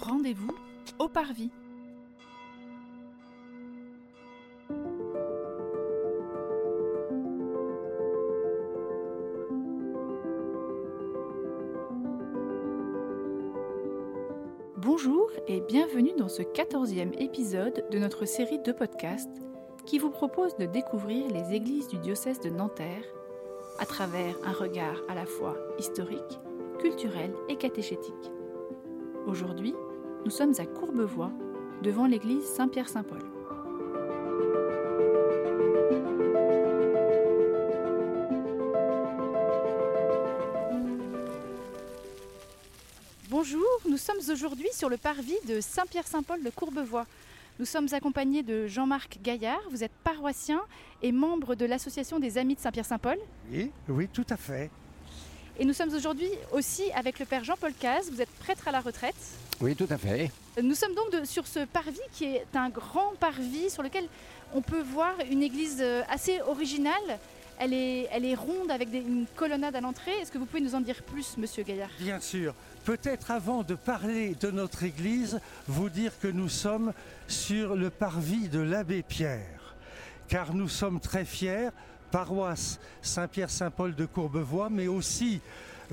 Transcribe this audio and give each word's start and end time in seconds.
Rendez-vous 0.00 0.54
au 1.00 1.08
Parvis. 1.08 1.50
Bonjour 14.76 15.30
et 15.48 15.60
bienvenue 15.62 16.12
dans 16.16 16.28
ce 16.28 16.42
quatorzième 16.42 17.12
épisode 17.18 17.84
de 17.90 17.98
notre 17.98 18.24
série 18.24 18.60
de 18.60 18.70
podcasts 18.70 19.28
qui 19.84 19.98
vous 19.98 20.10
propose 20.10 20.56
de 20.58 20.66
découvrir 20.66 21.26
les 21.28 21.54
églises 21.56 21.88
du 21.88 21.98
diocèse 21.98 22.38
de 22.38 22.50
Nanterre 22.50 23.02
à 23.80 23.86
travers 23.86 24.36
un 24.44 24.52
regard 24.52 25.02
à 25.08 25.16
la 25.16 25.26
fois 25.26 25.56
historique, 25.78 26.38
culturel 26.78 27.32
et 27.48 27.56
catéchétique. 27.56 28.30
Aujourd'hui, 29.26 29.74
nous 30.24 30.30
sommes 30.30 30.54
à 30.58 30.66
Courbevoie, 30.66 31.30
devant 31.82 32.06
l'église 32.06 32.44
Saint-Pierre-Saint-Paul. 32.44 33.20
Bonjour, 43.30 43.64
nous 43.88 43.96
sommes 43.96 44.18
aujourd'hui 44.30 44.68
sur 44.72 44.88
le 44.88 44.96
parvis 44.96 45.38
de 45.46 45.60
Saint-Pierre-Saint-Paul 45.60 46.42
de 46.42 46.50
Courbevoie. 46.50 47.06
Nous 47.58 47.66
sommes 47.66 47.88
accompagnés 47.92 48.42
de 48.42 48.66
Jean-Marc 48.66 49.18
Gaillard, 49.22 49.62
vous 49.70 49.84
êtes 49.84 49.92
paroissien 50.04 50.60
et 51.02 51.12
membre 51.12 51.54
de 51.54 51.64
l'association 51.64 52.18
des 52.18 52.38
Amis 52.38 52.54
de 52.54 52.60
Saint-Pierre-Saint-Paul. 52.60 53.18
Oui, 53.50 53.70
oui, 53.88 54.08
tout 54.08 54.26
à 54.30 54.36
fait. 54.36 54.70
Et 55.58 55.64
nous 55.64 55.72
sommes 55.72 55.92
aujourd'hui 55.92 56.30
aussi 56.52 56.84
avec 56.94 57.18
le 57.18 57.26
père 57.26 57.42
Jean-Paul 57.42 57.72
Caz, 57.78 58.10
vous 58.12 58.22
êtes 58.22 58.30
prêtre 58.38 58.68
à 58.68 58.72
la 58.72 58.80
retraite. 58.80 59.16
Oui, 59.60 59.74
tout 59.74 59.88
à 59.90 59.98
fait. 59.98 60.30
Nous 60.62 60.74
sommes 60.74 60.94
donc 60.94 61.10
de- 61.10 61.24
sur 61.24 61.46
ce 61.48 61.64
parvis 61.64 61.98
qui 62.12 62.26
est 62.26 62.46
un 62.54 62.68
grand 62.68 63.12
parvis 63.18 63.68
sur 63.68 63.82
lequel 63.82 64.04
on 64.54 64.62
peut 64.62 64.82
voir 64.82 65.14
une 65.30 65.42
église 65.42 65.78
euh, 65.80 66.02
assez 66.08 66.40
originale. 66.42 67.18
Elle 67.58 67.74
est, 67.74 68.08
elle 68.12 68.24
est 68.24 68.36
ronde 68.36 68.70
avec 68.70 68.88
des- 68.90 68.98
une 68.98 69.26
colonnade 69.34 69.74
à 69.74 69.80
l'entrée. 69.80 70.12
Est-ce 70.20 70.30
que 70.30 70.38
vous 70.38 70.46
pouvez 70.46 70.60
nous 70.62 70.76
en 70.76 70.80
dire 70.80 71.02
plus, 71.02 71.36
monsieur 71.36 71.64
Gaillard? 71.64 71.90
Bien 71.98 72.20
sûr. 72.20 72.54
Peut-être 72.84 73.32
avant 73.32 73.64
de 73.64 73.74
parler 73.74 74.36
de 74.40 74.52
notre 74.52 74.84
église, 74.84 75.40
vous 75.66 75.90
dire 75.90 76.12
que 76.20 76.28
nous 76.28 76.48
sommes 76.48 76.92
sur 77.26 77.74
le 77.74 77.90
parvis 77.90 78.48
de 78.48 78.60
l'abbé 78.60 79.02
Pierre. 79.02 79.74
Car 80.28 80.54
nous 80.54 80.68
sommes 80.68 81.00
très 81.00 81.24
fiers, 81.24 81.70
paroisse 82.10 82.78
Saint-Pierre-Saint-Paul 83.02 83.94
de 83.94 84.06
Courbevoie, 84.06 84.68
mais 84.70 84.88
aussi 84.88 85.40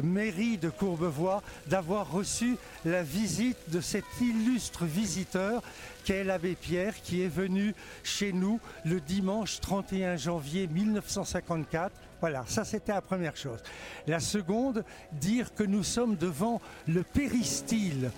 mairie 0.01 0.57
de 0.57 0.69
Courbevoie, 0.69 1.41
d'avoir 1.67 2.11
reçu 2.11 2.57
la 2.83 3.03
visite 3.03 3.57
de 3.69 3.81
cet 3.81 4.05
illustre 4.21 4.85
visiteur 4.85 5.61
qu'est 6.03 6.23
l'abbé 6.23 6.55
Pierre, 6.55 7.01
qui 7.01 7.21
est 7.21 7.27
venu 7.27 7.73
chez 8.03 8.33
nous 8.33 8.59
le 8.83 8.99
dimanche 8.99 9.59
31 9.61 10.17
janvier 10.17 10.67
1954. 10.67 11.91
Voilà, 12.21 12.43
ça 12.47 12.63
c'était 12.63 12.93
la 12.93 13.01
première 13.01 13.37
chose. 13.37 13.59
La 14.07 14.19
seconde, 14.19 14.83
dire 15.13 15.53
que 15.53 15.63
nous 15.63 15.83
sommes 15.83 16.15
devant 16.15 16.61
le 16.87 17.03
péristyle 17.03 18.11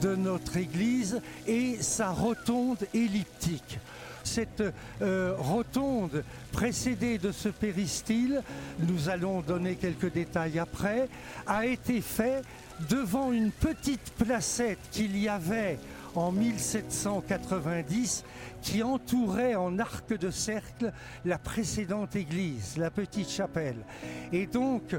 de 0.00 0.14
notre 0.14 0.56
église 0.56 1.20
et 1.46 1.82
sa 1.82 2.10
rotonde 2.10 2.86
elliptique. 2.94 3.78
Cette 4.24 4.62
euh, 5.02 5.34
rotonde 5.38 6.24
précédée 6.50 7.18
de 7.18 7.30
ce 7.30 7.48
péristyle, 7.48 8.42
nous 8.80 9.08
allons 9.08 9.40
donner 9.42 9.76
quelques 9.76 10.12
détails 10.12 10.58
après, 10.58 11.08
a 11.46 11.66
été 11.66 12.00
fait 12.00 12.42
devant 12.88 13.32
une 13.32 13.52
petite 13.52 14.12
placette 14.18 14.78
qu'il 14.90 15.16
y 15.16 15.28
avait 15.28 15.78
en 16.14 16.32
1790 16.32 18.24
qui 18.62 18.82
entourait 18.82 19.54
en 19.54 19.78
arc 19.78 20.16
de 20.16 20.30
cercle 20.30 20.92
la 21.24 21.38
précédente 21.38 22.16
église, 22.16 22.76
la 22.76 22.90
petite 22.90 23.30
chapelle. 23.30 23.84
Et 24.32 24.46
donc 24.46 24.96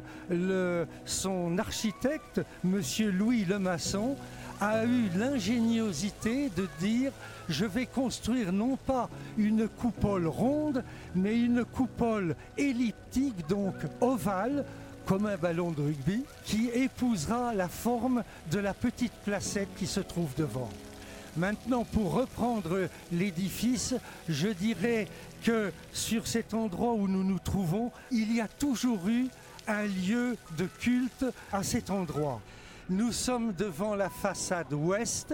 son 1.05 1.57
architecte, 1.57 2.41
monsieur 2.63 3.11
Louis 3.11 3.45
Lemasson, 3.45 4.15
a 4.61 4.85
eu 4.85 5.09
l'ingéniosité 5.15 6.49
de 6.55 6.67
dire 6.79 7.11
je 7.49 7.65
vais 7.65 7.85
construire 7.85 8.51
non 8.51 8.77
pas 8.77 9.09
une 9.37 9.67
coupole 9.67 10.27
ronde, 10.27 10.83
mais 11.13 11.37
une 11.39 11.63
coupole 11.65 12.35
elliptique, 12.57 13.47
donc 13.47 13.75
ovale, 14.01 14.65
comme 15.05 15.27
un 15.27 15.37
ballon 15.37 15.71
de 15.71 15.81
rugby, 15.81 16.23
qui 16.43 16.69
épousera 16.69 17.53
la 17.53 17.67
forme 17.67 18.23
de 18.51 18.59
la 18.59 18.73
petite 18.73 19.13
placette 19.23 19.69
qui 19.77 19.85
se 19.85 19.99
trouve 19.99 20.33
devant. 20.35 20.69
Maintenant, 21.37 21.83
pour 21.83 22.13
reprendre 22.13 22.87
l'édifice, 23.11 23.93
je 24.29 24.47
dirais 24.47 25.07
que 25.43 25.71
sur 25.91 26.27
cet 26.27 26.53
endroit 26.53 26.93
où 26.93 27.07
nous 27.07 27.23
nous 27.23 27.39
trouvons, 27.39 27.91
il 28.09 28.33
y 28.33 28.41
a 28.41 28.47
toujours 28.47 29.07
eu 29.07 29.27
un 29.67 29.83
lieu 29.83 30.37
de 30.57 30.65
culte 30.79 31.25
à 31.51 31.61
cet 31.61 31.89
endroit. 31.89 32.41
Nous 32.89 33.11
sommes 33.11 33.53
devant 33.53 33.95
la 33.95 34.09
façade 34.09 34.71
ouest, 34.71 35.33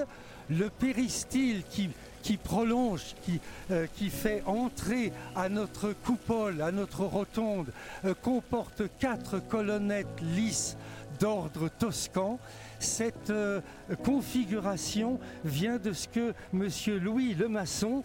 le 0.50 0.70
péristyle 0.70 1.64
qui, 1.70 2.38
prolonge, 2.38 3.14
qui, 3.24 3.42
euh, 3.72 3.88
qui 3.96 4.10
fait 4.10 4.42
entrer 4.46 5.12
à 5.36 5.50
notre 5.50 5.92
coupole, 5.92 6.62
à 6.62 6.72
notre 6.72 7.04
rotonde, 7.04 7.74
euh, 8.06 8.14
comporte 8.14 8.84
quatre 9.00 9.40
colonnettes 9.40 10.22
lisses 10.22 10.78
d'ordre 11.20 11.70
toscan. 11.78 12.40
Cette 12.80 13.30
euh, 13.32 13.60
configuration 14.06 15.20
vient 15.44 15.78
de 15.78 15.92
ce 15.92 16.08
que 16.08 16.34
M. 16.54 16.70
Louis 17.02 17.34
Lemasson, 17.34 18.04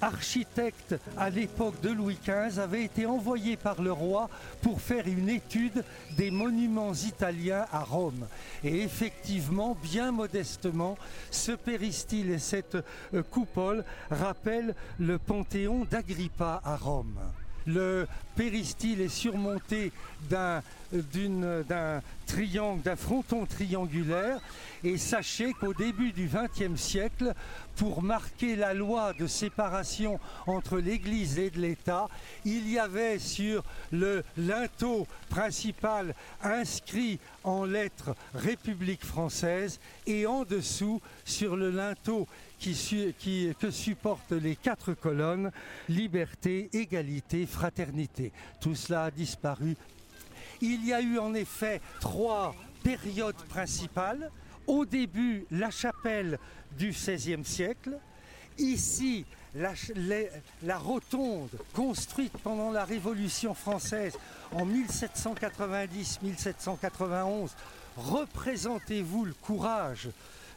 architecte 0.00 0.94
à 1.16 1.30
l'époque 1.30 1.80
de 1.80 1.90
Louis 1.90 2.18
XV, 2.22 2.60
avait 2.60 2.84
été 2.84 3.06
envoyé 3.06 3.56
par 3.56 3.82
le 3.82 3.92
roi 3.92 4.28
pour 4.62 4.80
faire 4.80 5.06
une 5.06 5.28
étude 5.28 5.84
des 6.16 6.30
monuments 6.30 6.94
italiens 6.94 7.66
à 7.72 7.80
Rome. 7.80 8.26
Et 8.64 8.82
effectivement, 8.82 9.76
bien 9.82 10.12
modestement, 10.12 10.96
ce 11.30 11.52
péristyle 11.52 12.30
et 12.30 12.38
cette 12.38 12.76
euh, 13.14 13.22
coupole 13.22 13.84
rappellent 14.10 14.74
le 14.98 15.18
panthéon 15.18 15.84
d'Agrippa 15.84 16.60
à 16.64 16.76
Rome. 16.76 17.18
Le 17.66 18.06
péristyle 18.36 19.00
est 19.00 19.08
surmonté 19.08 19.92
d'un 20.30 20.62
triangle, 22.26 22.82
d'un 22.82 22.96
fronton 22.96 23.46
triangulaire. 23.46 24.38
Et 24.84 24.98
sachez 24.98 25.52
qu'au 25.52 25.74
début 25.74 26.12
du 26.12 26.28
XXe 26.28 26.80
siècle, 26.80 27.34
pour 27.76 28.02
marquer 28.02 28.56
la 28.56 28.72
loi 28.72 29.12
de 29.12 29.26
séparation 29.26 30.20
entre 30.46 30.78
l'Église 30.78 31.38
et 31.38 31.50
l'État, 31.50 32.08
il 32.44 32.70
y 32.70 32.78
avait 32.78 33.18
sur 33.18 33.64
le 33.90 34.22
linteau 34.36 35.06
principal 35.28 36.14
inscrit 36.42 37.18
en 37.42 37.64
lettres 37.64 38.14
République 38.34 39.04
française 39.04 39.80
et 40.06 40.26
en 40.26 40.44
dessous 40.44 41.00
sur 41.24 41.56
le 41.56 41.70
linteau 41.70 42.26
que 42.58 43.70
supportent 43.70 44.32
les 44.32 44.56
quatre 44.56 44.94
colonnes, 44.94 45.52
liberté, 45.88 46.68
égalité, 46.72 47.46
fraternité. 47.46 48.32
Tout 48.60 48.74
cela 48.74 49.04
a 49.04 49.10
disparu. 49.10 49.76
Il 50.60 50.84
y 50.86 50.92
a 50.92 51.00
eu 51.00 51.18
en 51.18 51.32
effet 51.34 51.80
trois 52.00 52.54
périodes 52.82 53.42
principales. 53.48 54.30
Au 54.66 54.84
début, 54.84 55.46
la 55.50 55.70
chapelle 55.70 56.38
du 56.76 56.90
XVIe 56.90 57.42
siècle. 57.44 57.96
Ici, 58.58 59.24
la, 59.54 59.72
la 60.62 60.78
rotonde 60.78 61.50
construite 61.74 62.36
pendant 62.42 62.70
la 62.70 62.84
Révolution 62.84 63.54
française 63.54 64.18
en 64.52 64.66
1790-1791. 64.66 67.50
Représentez-vous 67.96 69.24
le 69.26 69.34
courage 69.34 70.08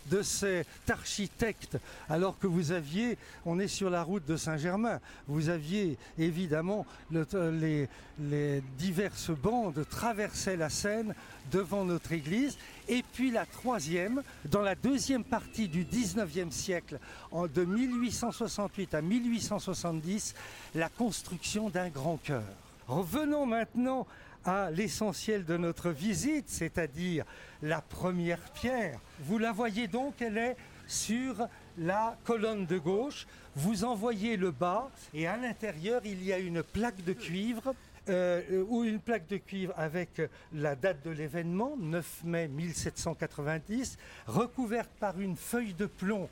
de 0.09 0.21
cet 0.21 0.67
architecte, 0.89 1.77
alors 2.09 2.37
que 2.39 2.47
vous 2.47 2.71
aviez, 2.71 3.17
on 3.45 3.59
est 3.59 3.67
sur 3.67 3.89
la 3.89 4.03
route 4.03 4.25
de 4.25 4.37
Saint-Germain, 4.37 4.99
vous 5.27 5.49
aviez 5.49 5.97
évidemment 6.17 6.85
le- 7.11 7.25
les, 7.51 7.87
les 8.19 8.61
diverses 8.77 9.31
bandes 9.31 9.85
traversaient 9.89 10.57
la 10.57 10.69
Seine 10.69 11.13
devant 11.51 11.85
notre 11.85 12.11
église. 12.11 12.57
Et 12.87 13.03
puis 13.13 13.31
la 13.31 13.45
troisième, 13.45 14.21
dans 14.45 14.61
la 14.61 14.75
deuxième 14.75 15.23
partie 15.23 15.67
du 15.67 15.83
19e 15.85 16.51
siècle, 16.51 16.99
en, 17.31 17.47
de 17.47 17.63
1868 17.65 18.93
à 18.95 19.01
1870, 19.01 20.33
la 20.75 20.89
construction 20.89 21.69
d'un 21.69 21.89
grand 21.89 22.17
chœur. 22.17 22.43
Revenons 22.87 23.45
maintenant 23.45 24.07
à 24.45 24.71
l'essentiel 24.71 25.45
de 25.45 25.57
notre 25.57 25.89
visite, 25.89 26.49
c'est-à-dire 26.49 27.25
la 27.61 27.81
première 27.81 28.41
pierre. 28.53 28.99
Vous 29.19 29.37
la 29.37 29.51
voyez 29.51 29.87
donc, 29.87 30.21
elle 30.21 30.37
est 30.37 30.57
sur 30.87 31.47
la 31.77 32.17
colonne 32.23 32.65
de 32.65 32.77
gauche. 32.77 33.27
Vous 33.55 33.83
en 33.83 33.95
voyez 33.95 34.37
le 34.37 34.51
bas 34.51 34.89
et 35.13 35.27
à 35.27 35.37
l'intérieur, 35.37 36.01
il 36.05 36.23
y 36.23 36.33
a 36.33 36.39
une 36.39 36.63
plaque 36.63 37.03
de 37.03 37.13
cuivre 37.13 37.73
euh, 38.09 38.63
ou 38.69 38.83
une 38.83 38.99
plaque 38.99 39.27
de 39.27 39.37
cuivre 39.37 39.73
avec 39.77 40.21
la 40.53 40.75
date 40.75 41.03
de 41.05 41.11
l'événement, 41.11 41.75
9 41.77 42.23
mai 42.23 42.47
1790, 42.47 43.97
recouverte 44.27 44.89
par 44.99 45.19
une 45.19 45.35
feuille 45.35 45.73
de 45.73 45.85
plomb 45.85 46.29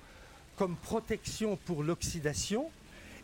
comme 0.56 0.76
protection 0.76 1.58
pour 1.66 1.84
l'oxydation. 1.84 2.70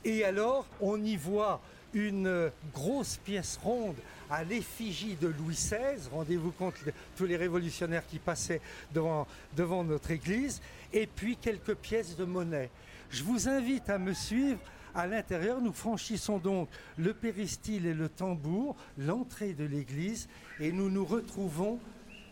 Et 0.06 0.24
alors, 0.24 0.68
on 0.82 1.04
y 1.04 1.16
voit 1.16 1.62
une 1.94 2.52
grosse 2.74 3.18
pièce 3.18 3.60
ronde 3.64 3.96
à 4.30 4.44
l'effigie 4.44 5.16
de 5.16 5.28
Louis 5.28 5.56
XVI. 5.56 6.10
Rendez-vous 6.12 6.52
compte 6.52 6.76
tous 7.16 7.26
les 7.26 7.38
révolutionnaires 7.38 8.06
qui 8.08 8.20
passaient 8.20 8.62
devant, 8.94 9.28
devant 9.56 9.84
notre 9.84 10.12
église. 10.12 10.62
Et 10.92 11.08
puis 11.08 11.38
quelques 11.38 11.76
pièces 11.76 12.16
de 12.16 12.26
monnaie. 12.26 12.70
Je 13.10 13.24
vous 13.24 13.48
invite 13.48 13.90
à 13.90 13.98
me 13.98 14.14
suivre. 14.14 14.60
À 14.96 15.08
l'intérieur, 15.08 15.60
nous 15.60 15.74
franchissons 15.74 16.38
donc 16.38 16.70
le 16.98 17.14
péristyle 17.14 17.88
et 17.88 17.96
le 17.96 18.10
tambour, 18.10 18.76
l'entrée 18.98 19.54
de 19.54 19.66
l'église, 19.66 20.28
et 20.60 20.72
nous 20.72 20.90
nous 20.92 21.04
retrouvons 21.04 21.80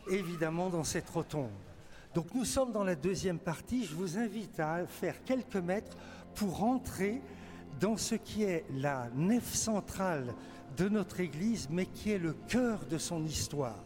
évidemment 0.07 0.69
dans 0.69 0.83
cette 0.83 1.09
rotonde. 1.09 1.49
Donc 2.13 2.27
nous 2.35 2.45
sommes 2.45 2.71
dans 2.71 2.83
la 2.83 2.95
deuxième 2.95 3.39
partie. 3.39 3.85
Je 3.85 3.95
vous 3.95 4.17
invite 4.17 4.59
à 4.59 4.85
faire 4.85 5.23
quelques 5.23 5.55
mètres 5.55 5.97
pour 6.35 6.63
entrer 6.63 7.21
dans 7.79 7.97
ce 7.97 8.15
qui 8.15 8.43
est 8.43 8.65
la 8.75 9.09
nef 9.15 9.53
centrale 9.53 10.33
de 10.77 10.89
notre 10.89 11.19
Église, 11.19 11.67
mais 11.69 11.85
qui 11.85 12.11
est 12.11 12.17
le 12.17 12.33
cœur 12.47 12.85
de 12.89 12.97
son 12.97 13.23
histoire. 13.25 13.83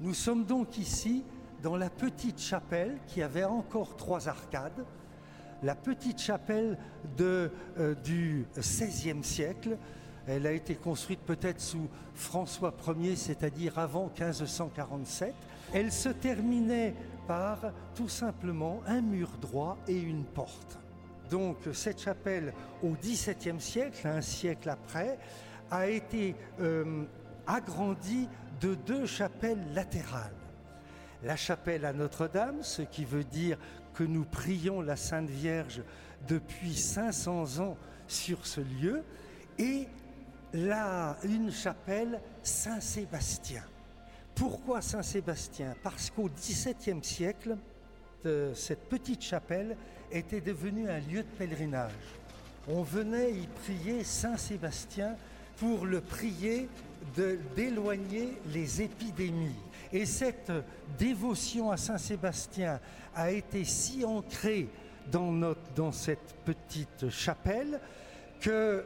Nous 0.00 0.14
sommes 0.14 0.44
donc 0.44 0.78
ici 0.78 1.24
dans 1.62 1.76
la 1.76 1.90
petite 1.90 2.40
chapelle 2.40 2.98
qui 3.06 3.22
avait 3.22 3.44
encore 3.44 3.96
trois 3.96 4.28
arcades, 4.28 4.84
la 5.62 5.74
petite 5.74 6.20
chapelle 6.20 6.78
de, 7.16 7.50
euh, 7.78 7.94
du 7.94 8.46
XVIe 8.56 9.22
siècle. 9.22 9.78
Elle 10.26 10.46
a 10.46 10.52
été 10.52 10.74
construite 10.74 11.20
peut-être 11.20 11.60
sous 11.60 11.88
François 12.14 12.74
Ier, 12.98 13.16
c'est-à-dire 13.16 13.78
avant 13.78 14.10
1547. 14.18 15.34
Elle 15.72 15.92
se 15.92 16.08
terminait 16.08 16.94
par 17.26 17.58
tout 17.94 18.08
simplement 18.08 18.80
un 18.86 19.00
mur 19.00 19.30
droit 19.40 19.78
et 19.88 19.98
une 19.98 20.24
porte. 20.24 20.78
Donc 21.30 21.58
cette 21.72 22.00
chapelle 22.00 22.52
au 22.82 22.90
XVIIe 22.90 23.60
siècle, 23.60 24.06
un 24.06 24.20
siècle 24.20 24.68
après, 24.68 25.18
a 25.70 25.88
été 25.88 26.34
euh, 26.60 27.04
agrandie 27.46 28.28
de 28.60 28.74
deux 28.74 29.06
chapelles 29.06 29.64
latérales. 29.74 30.34
La 31.22 31.36
chapelle 31.36 31.84
à 31.84 31.92
Notre-Dame, 31.92 32.62
ce 32.62 32.82
qui 32.82 33.04
veut 33.04 33.24
dire 33.24 33.58
que 33.94 34.04
nous 34.04 34.24
prions 34.24 34.82
la 34.82 34.96
Sainte 34.96 35.30
Vierge 35.30 35.82
depuis 36.28 36.74
500 36.74 37.60
ans 37.60 37.76
sur 38.06 38.46
ce 38.46 38.60
lieu, 38.60 39.02
et 39.58 39.88
là, 40.52 41.16
une 41.24 41.50
chapelle 41.50 42.20
Saint-Sébastien. 42.42 43.62
Pourquoi 44.34 44.82
Saint-Sébastien? 44.82 45.74
Parce 45.82 46.10
qu'au 46.10 46.28
XVIIe 46.28 47.02
siècle, 47.02 47.56
cette 48.54 48.88
petite 48.88 49.22
chapelle 49.22 49.76
était 50.10 50.40
devenue 50.40 50.88
un 50.88 51.00
lieu 51.00 51.22
de 51.22 51.38
pèlerinage. 51.38 51.92
On 52.68 52.82
venait 52.82 53.32
y 53.32 53.46
prier 53.46 54.04
Saint-Sébastien 54.04 55.16
pour 55.56 55.86
le 55.86 56.00
prier 56.00 56.68
d'éloigner 57.56 58.38
les 58.52 58.82
épidémies. 58.82 59.54
Et 59.92 60.06
cette 60.06 60.50
dévotion 60.98 61.70
à 61.70 61.76
Saint-Sébastien 61.76 62.80
a 63.14 63.30
été 63.30 63.64
si 63.64 64.04
ancrée 64.04 64.68
dans, 65.10 65.30
notre, 65.30 65.60
dans 65.76 65.92
cette 65.92 66.34
petite 66.44 67.10
chapelle 67.10 67.80
que 68.40 68.84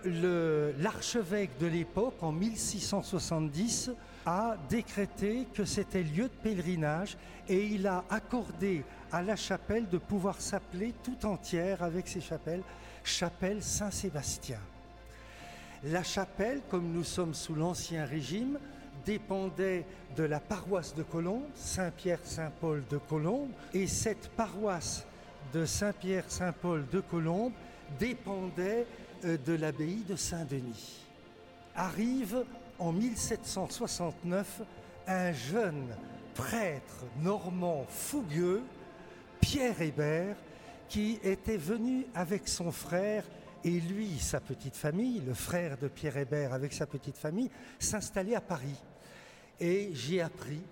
l'archevêque 0.78 1.58
de 1.58 1.66
l'époque, 1.66 2.22
en 2.22 2.32
1670, 2.32 3.90
a 4.28 4.58
décrété 4.68 5.46
que 5.54 5.64
c'était 5.64 6.02
lieu 6.02 6.24
de 6.24 6.34
pèlerinage 6.42 7.16
et 7.48 7.64
il 7.64 7.86
a 7.86 8.04
accordé 8.10 8.84
à 9.10 9.22
la 9.22 9.36
chapelle 9.36 9.88
de 9.88 9.96
pouvoir 9.96 10.38
s'appeler 10.38 10.92
tout 11.02 11.24
entière 11.24 11.82
avec 11.82 12.06
ses 12.06 12.20
chapelles, 12.20 12.62
chapelle 13.02 13.62
Saint-Sébastien. 13.62 14.58
La 15.84 16.02
chapelle, 16.02 16.60
comme 16.68 16.92
nous 16.92 17.04
sommes 17.04 17.32
sous 17.32 17.54
l'Ancien 17.54 18.04
Régime, 18.04 18.58
dépendait 19.06 19.86
de 20.14 20.24
la 20.24 20.40
paroisse 20.40 20.94
de 20.94 21.04
Colombes, 21.04 21.48
Saint-Pierre-Saint-Paul 21.54 22.84
de 22.90 22.98
Colombes, 22.98 23.52
et 23.72 23.86
cette 23.86 24.28
paroisse 24.28 25.06
de 25.54 25.64
Saint-Pierre-Saint-Paul 25.64 26.84
de 26.92 27.00
Colombes 27.00 27.54
dépendait 27.98 28.86
euh, 29.24 29.38
de 29.38 29.54
l'abbaye 29.54 30.04
de 30.06 30.16
Saint-Denis. 30.16 31.06
Arrive 31.74 32.44
en 32.78 32.92
1769 32.92 34.62
un 35.06 35.32
jeune 35.32 35.88
prêtre 36.34 37.04
normand 37.20 37.84
fougueux, 37.88 38.62
Pierre 39.40 39.80
Hébert, 39.80 40.36
qui 40.88 41.18
était 41.22 41.56
venu 41.56 42.06
avec 42.14 42.48
son 42.48 42.70
frère 42.70 43.24
et 43.64 43.80
lui, 43.80 44.18
sa 44.18 44.40
petite 44.40 44.76
famille, 44.76 45.20
le 45.26 45.34
frère 45.34 45.76
de 45.76 45.88
Pierre 45.88 46.16
Hébert 46.16 46.52
avec 46.52 46.72
sa 46.72 46.86
petite 46.86 47.16
famille, 47.16 47.50
s'installer 47.78 48.34
à 48.34 48.40
Paris. 48.40 48.76
Et 49.58 49.90
j'ai 49.92 50.20
appris, 50.20 50.62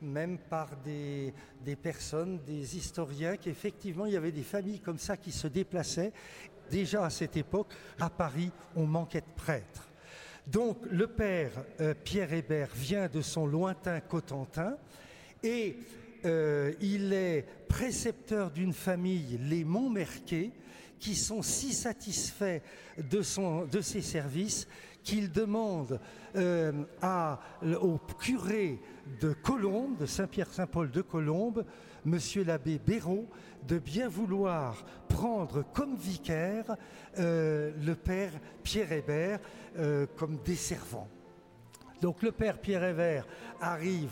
même 0.00 0.38
par 0.38 0.68
des, 0.84 1.34
des 1.64 1.74
personnes, 1.74 2.38
des 2.46 2.76
historiens, 2.76 3.36
qu'effectivement, 3.36 4.06
il 4.06 4.12
y 4.12 4.16
avait 4.16 4.32
des 4.32 4.44
familles 4.44 4.78
comme 4.78 4.98
ça 4.98 5.16
qui 5.16 5.32
se 5.32 5.48
déplaçaient. 5.48 6.12
Déjà 6.70 7.04
à 7.04 7.10
cette 7.10 7.36
époque, 7.36 7.74
à 7.98 8.08
Paris, 8.08 8.52
on 8.76 8.86
manquait 8.86 9.22
de 9.22 9.34
prêtres. 9.34 9.87
Donc 10.50 10.78
le 10.90 11.06
père 11.06 11.50
euh, 11.80 11.92
Pierre 12.04 12.32
Hébert 12.32 12.70
vient 12.74 13.08
de 13.08 13.20
son 13.20 13.46
lointain 13.46 14.00
Cotentin 14.00 14.76
et 15.42 15.76
euh, 16.24 16.72
il 16.80 17.12
est 17.12 17.44
précepteur 17.68 18.50
d'une 18.50 18.72
famille, 18.72 19.38
les 19.42 19.62
Montmerquet, 19.62 20.50
qui 20.98 21.14
sont 21.14 21.42
si 21.42 21.74
satisfaits 21.74 22.60
de, 22.98 23.20
ses 23.82 24.00
services 24.00 24.66
qu'il 25.04 25.30
demande 25.30 26.00
euh, 26.34 26.72
au 27.80 27.98
curé 28.18 28.80
de 29.20 29.32
Colombes, 29.34 29.98
de 29.98 30.06
Saint-Pierre-Saint-Paul 30.06 30.90
de 30.90 31.02
Colombes, 31.02 31.64
monsieur 32.08 32.42
l'abbé 32.44 32.80
Béraud, 32.84 33.28
de 33.66 33.78
bien 33.78 34.08
vouloir 34.08 34.84
prendre 35.08 35.64
comme 35.72 35.94
vicaire 35.96 36.76
euh, 37.18 37.72
le 37.80 37.94
père 37.94 38.32
Pierre 38.62 38.92
Hébert 38.92 39.40
euh, 39.78 40.06
comme 40.16 40.38
desservant. 40.44 41.08
Donc 42.00 42.22
le 42.22 42.30
père 42.30 42.58
Pierre 42.58 42.84
Hébert 42.84 43.26
arrive 43.60 44.10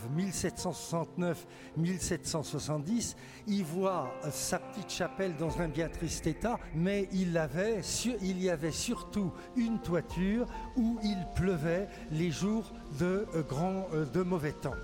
1769-1770, 1.78 3.14
il 3.47 3.62
voit 3.62 4.12
sa 4.30 4.59
petite 4.59 4.90
chapelle 4.90 5.37
dans 5.37 5.61
un 5.61 5.68
bien 5.68 5.88
triste 5.88 6.26
état, 6.26 6.59
mais 6.75 7.09
il, 7.12 7.32
y 7.32 7.38
avait 8.50 8.73
surtout 8.73 9.32
une 9.54 9.78
toiture 9.78 10.49
où 10.76 10.99
il 11.04 11.25
pleuvait 11.37 11.87
les 12.11 12.32
jours 12.32 12.73
de, 12.99 13.25
euh, 13.37 14.04
de 14.04 14.23
mauvais 14.23 14.50
temps. 14.52 14.75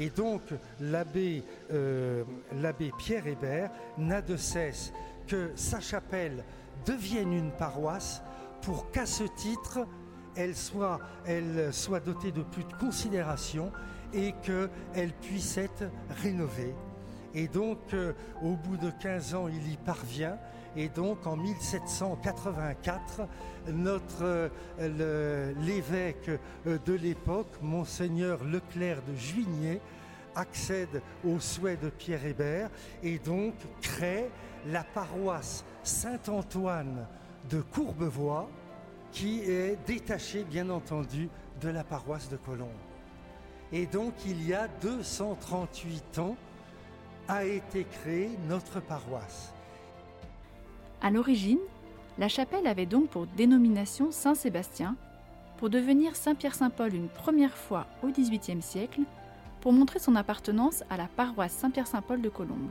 Et 0.00 0.08
donc 0.08 0.40
l'abbé 0.80 1.44
euh, 1.72 2.24
Pierre 2.98 3.26
Hébert 3.26 3.70
n'a 3.98 4.22
de 4.22 4.36
cesse 4.36 4.92
que 5.26 5.52
sa 5.54 5.78
chapelle 5.78 6.42
devienne 6.86 7.34
une 7.34 7.52
paroisse 7.52 8.22
pour 8.62 8.90
qu'à 8.90 9.04
ce 9.04 9.24
titre, 9.24 9.86
elle 10.34 10.56
soit, 10.56 11.00
elle 11.26 11.72
soit 11.72 12.00
dotée 12.00 12.32
de 12.32 12.42
plus 12.42 12.64
de 12.64 12.72
considération 12.74 13.70
et 14.14 14.34
qu'elle 14.42 15.12
puisse 15.12 15.58
être 15.58 15.84
rénovée. 16.22 16.74
Et 17.34 17.46
donc, 17.46 17.78
euh, 17.92 18.12
au 18.42 18.56
bout 18.56 18.76
de 18.76 18.90
15 18.90 19.34
ans, 19.34 19.48
il 19.48 19.72
y 19.72 19.76
parvient. 19.76 20.36
Et 20.76 20.88
donc, 20.88 21.26
en 21.26 21.36
1784, 21.36 23.22
notre 23.68 24.50
euh, 24.78 25.52
l'évêque 25.60 26.30
euh, 26.66 26.78
de 26.84 26.92
l'époque, 26.92 27.52
monseigneur 27.60 28.44
Leclerc 28.44 29.02
de 29.02 29.14
Juigné, 29.16 29.80
accède 30.36 31.02
au 31.24 31.40
souhait 31.40 31.76
de 31.76 31.90
Pierre 31.90 32.24
Hébert 32.24 32.70
et 33.02 33.18
donc 33.18 33.54
crée 33.82 34.30
la 34.68 34.84
paroisse 34.84 35.64
Saint-Antoine 35.82 37.06
de 37.50 37.60
Courbevoie, 37.60 38.48
qui 39.10 39.40
est 39.40 39.76
détachée, 39.86 40.44
bien 40.44 40.70
entendu, 40.70 41.28
de 41.60 41.68
la 41.68 41.82
paroisse 41.82 42.28
de 42.28 42.36
Colombes. 42.36 42.68
Et 43.72 43.86
donc, 43.86 44.14
il 44.24 44.46
y 44.46 44.54
a 44.54 44.68
238 44.82 46.18
ans, 46.20 46.36
a 47.28 47.44
été 47.44 47.84
créée 47.84 48.30
notre 48.48 48.80
paroisse. 48.80 49.52
À 51.02 51.10
l'origine, 51.10 51.58
la 52.18 52.28
chapelle 52.28 52.66
avait 52.66 52.84
donc 52.84 53.08
pour 53.08 53.26
dénomination 53.26 54.10
Saint-Sébastien, 54.10 54.96
pour 55.56 55.70
devenir 55.70 56.14
Saint-Pierre-Saint-Paul 56.14 56.94
une 56.94 57.08
première 57.08 57.56
fois 57.56 57.86
au 58.02 58.08
XVIIIe 58.08 58.60
siècle, 58.60 59.00
pour 59.62 59.72
montrer 59.72 59.98
son 59.98 60.14
appartenance 60.14 60.84
à 60.90 60.98
la 60.98 61.06
paroisse 61.06 61.52
Saint-Pierre-Saint-Paul 61.52 62.20
de 62.20 62.28
Colombes. 62.28 62.70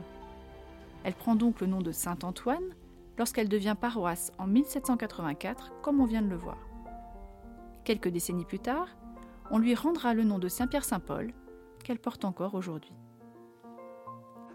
Elle 1.02 1.14
prend 1.14 1.34
donc 1.34 1.60
le 1.60 1.66
nom 1.66 1.80
de 1.80 1.90
Saint-Antoine 1.90 2.74
lorsqu'elle 3.18 3.48
devient 3.48 3.76
paroisse 3.80 4.32
en 4.38 4.46
1784, 4.46 5.72
comme 5.82 6.00
on 6.00 6.06
vient 6.06 6.22
de 6.22 6.28
le 6.28 6.36
voir. 6.36 6.58
Quelques 7.84 8.08
décennies 8.08 8.44
plus 8.44 8.60
tard, 8.60 8.88
on 9.50 9.58
lui 9.58 9.74
rendra 9.74 10.14
le 10.14 10.22
nom 10.22 10.38
de 10.38 10.48
Saint-Pierre-Saint-Paul, 10.48 11.32
qu'elle 11.82 11.98
porte 11.98 12.24
encore 12.24 12.54
aujourd'hui. 12.54 12.92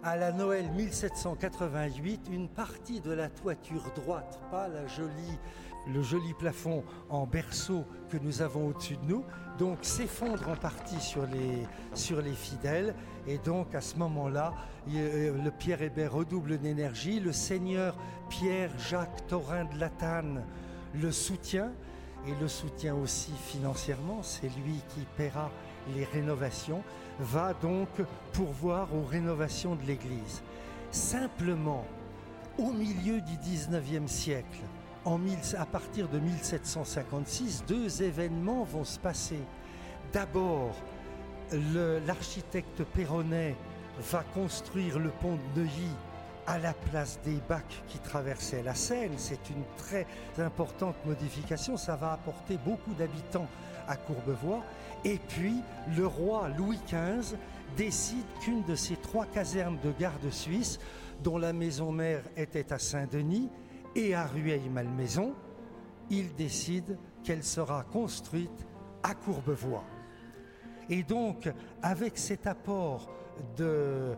À 0.05 0.17
la 0.17 0.31
Noël 0.31 0.69
1788, 0.69 2.29
une 2.31 2.47
partie 2.47 3.01
de 3.01 3.11
la 3.11 3.27
toiture 3.27 3.91
droite, 3.95 4.39
pas 4.51 4.67
la 4.67 4.85
jolie, 4.85 5.39
le 5.91 6.03
joli 6.03 6.31
plafond 6.35 6.83
en 7.09 7.25
berceau 7.25 7.85
que 8.11 8.17
nous 8.17 8.43
avons 8.43 8.67
au-dessus 8.67 8.97
de 8.97 9.05
nous, 9.05 9.25
donc 9.57 9.79
s'effondre 9.81 10.47
en 10.47 10.55
partie 10.55 11.01
sur 11.01 11.25
les, 11.25 12.33
fidèles. 12.35 12.93
Et 13.25 13.39
donc 13.39 13.73
à 13.73 13.81
ce 13.81 13.97
moment-là, 13.97 14.53
euh, 14.93 15.41
le 15.43 15.49
Pierre 15.49 15.81
Hébert 15.81 16.13
redouble 16.13 16.59
d'énergie. 16.59 17.19
Le 17.19 17.31
seigneur 17.31 17.97
Pierre-Jacques 18.29 19.25
Thorin 19.25 19.65
de 19.65 19.79
Latane 19.79 20.43
le 20.93 21.11
soutient 21.11 21.71
et 22.27 22.35
le 22.39 22.47
soutient 22.47 22.93
aussi 22.93 23.31
financièrement. 23.31 24.21
C'est 24.21 24.55
lui 24.55 24.83
qui 24.89 25.01
paiera 25.17 25.49
les 25.93 26.05
rénovations, 26.05 26.83
va 27.19 27.53
donc 27.53 27.89
pourvoir 28.33 28.93
aux 28.93 29.05
rénovations 29.05 29.75
de 29.75 29.83
l'Église. 29.83 30.41
Simplement, 30.91 31.85
au 32.57 32.71
milieu 32.71 33.21
du 33.21 33.33
19e 33.37 34.07
siècle, 34.07 34.61
à 35.57 35.65
partir 35.65 36.07
de 36.09 36.19
1756, 36.19 37.65
deux 37.67 38.01
événements 38.01 38.63
vont 38.63 38.83
se 38.83 38.97
passer. 38.97 39.39
D'abord, 40.11 40.73
l'architecte 42.07 42.83
Perronnet 42.83 43.55
va 43.99 44.23
construire 44.33 44.97
le 44.97 45.09
pont 45.09 45.37
de 45.55 45.61
Neuilly 45.61 45.91
à 46.47 46.57
la 46.59 46.73
place 46.73 47.19
des 47.23 47.39
bacs 47.47 47.83
qui 47.87 47.99
traversaient 47.99 48.63
la 48.63 48.75
Seine. 48.75 49.13
C'est 49.17 49.49
une 49.49 49.63
très 49.77 50.05
importante 50.39 50.95
modification. 51.05 51.77
Ça 51.77 51.95
va 51.95 52.13
apporter 52.13 52.57
beaucoup 52.57 52.93
d'habitants 52.93 53.47
à 53.87 53.95
Courbevoie. 53.95 54.63
Et 55.05 55.19
puis, 55.19 55.61
le 55.95 56.07
roi 56.07 56.49
Louis 56.57 56.79
XV 56.87 57.37
décide 57.77 58.25
qu'une 58.41 58.63
de 58.63 58.73
ces 58.73 58.95
trois 58.95 59.27
casernes 59.27 59.77
de 59.83 59.91
garde 59.91 60.29
suisse, 60.31 60.79
dont 61.23 61.37
la 61.37 61.53
maison 61.53 61.91
mère 61.91 62.23
était 62.35 62.73
à 62.73 62.79
Saint-Denis 62.79 63.49
et 63.95 64.15
à 64.15 64.25
Rueil-Malmaison, 64.25 65.33
il 66.09 66.33
décide 66.33 66.97
qu'elle 67.23 67.43
sera 67.43 67.83
construite 67.83 68.65
à 69.03 69.13
Courbevoie. 69.13 69.83
Et 70.89 71.03
donc, 71.03 71.51
avec 71.83 72.17
cet 72.17 72.47
apport 72.47 73.11
de, 73.57 74.15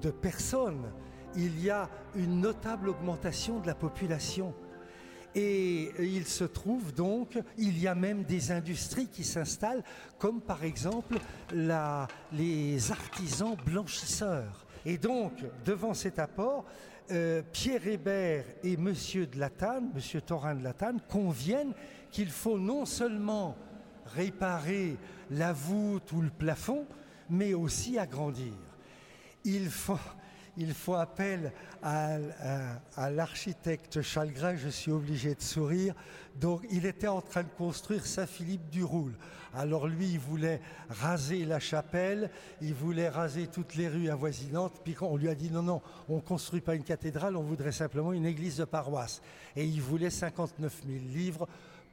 de 0.00 0.10
personnes, 0.10 0.92
il 1.34 1.62
y 1.62 1.70
a 1.70 1.88
une 2.14 2.40
notable 2.40 2.90
augmentation 2.90 3.58
de 3.60 3.66
la 3.66 3.74
population. 3.74 4.52
Et 5.34 5.92
il 6.00 6.26
se 6.26 6.44
trouve 6.44 6.92
donc, 6.92 7.38
il 7.56 7.78
y 7.78 7.86
a 7.86 7.94
même 7.94 8.24
des 8.24 8.50
industries 8.50 9.06
qui 9.06 9.22
s'installent, 9.22 9.84
comme 10.18 10.40
par 10.40 10.64
exemple 10.64 11.18
les 12.32 12.90
artisans 12.90 13.56
blanchisseurs. 13.64 14.66
Et 14.84 14.98
donc, 14.98 15.32
devant 15.64 15.94
cet 15.94 16.18
apport, 16.18 16.64
euh, 17.10 17.42
Pierre 17.52 17.86
Hébert 17.86 18.44
et 18.62 18.76
Monsieur 18.76 19.26
de 19.26 19.38
Latane, 19.38 19.90
Monsieur 19.94 20.20
Thorin 20.20 20.54
de 20.54 20.62
Latane, 20.62 21.00
conviennent 21.08 21.74
qu'il 22.10 22.30
faut 22.30 22.58
non 22.58 22.86
seulement 22.86 23.56
réparer 24.06 24.96
la 25.30 25.52
voûte 25.52 26.12
ou 26.12 26.22
le 26.22 26.30
plafond, 26.30 26.86
mais 27.28 27.54
aussi 27.54 27.98
agrandir. 27.98 28.54
Il 29.44 29.70
faut, 29.70 29.98
il 30.56 30.74
faut 30.74 30.94
appel 30.94 31.52
à, 31.82 32.18
l'architecte 33.10 34.02
Chalgrin, 34.02 34.56
je 34.56 34.68
suis 34.68 34.90
obligé 34.90 35.34
de 35.34 35.42
sourire. 35.42 35.94
Donc 36.40 36.62
il 36.70 36.86
était 36.86 37.08
en 37.08 37.20
train 37.20 37.42
de 37.42 37.48
construire 37.56 38.06
Saint-Philippe 38.06 38.68
du 38.70 38.84
Roule. 38.84 39.14
Alors 39.54 39.88
lui, 39.88 40.12
il 40.12 40.18
voulait 40.18 40.60
raser 40.88 41.44
la 41.44 41.58
chapelle, 41.58 42.30
il 42.60 42.74
voulait 42.74 43.08
raser 43.08 43.48
toutes 43.48 43.74
les 43.74 43.88
rues 43.88 44.08
avoisinantes, 44.08 44.80
puis 44.84 44.94
on 45.00 45.16
lui 45.16 45.28
a 45.28 45.34
dit 45.34 45.50
non, 45.50 45.62
non, 45.62 45.82
on 46.08 46.16
ne 46.16 46.20
construit 46.20 46.60
pas 46.60 46.76
une 46.76 46.84
cathédrale, 46.84 47.36
on 47.36 47.42
voudrait 47.42 47.72
simplement 47.72 48.12
une 48.12 48.26
église 48.26 48.58
de 48.58 48.64
paroisse. 48.64 49.20
Et 49.56 49.64
il 49.64 49.82
voulait 49.82 50.10
59 50.10 50.82
000 50.86 50.98
livres 51.12 51.48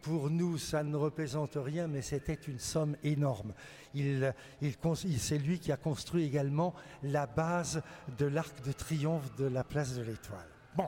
pour 0.07 0.29
nous, 0.29 0.57
ça 0.57 0.83
ne 0.83 0.95
représente 0.95 1.57
rien, 1.57 1.87
mais 1.87 2.01
c'était 2.01 2.33
une 2.33 2.59
somme 2.59 2.95
énorme. 3.03 3.53
C'est 3.93 5.37
lui 5.37 5.59
qui 5.59 5.71
a 5.73 5.75
construit 5.75 6.23
également 6.23 6.73
la 7.03 7.27
base 7.27 7.81
de 8.17 8.25
l'arc 8.25 8.63
de 8.65 8.71
triomphe 8.71 9.35
de 9.35 9.45
la 9.45 9.65
place 9.65 9.95
de 9.95 10.03
l'Étoile. 10.03 10.47
Bon, 10.77 10.87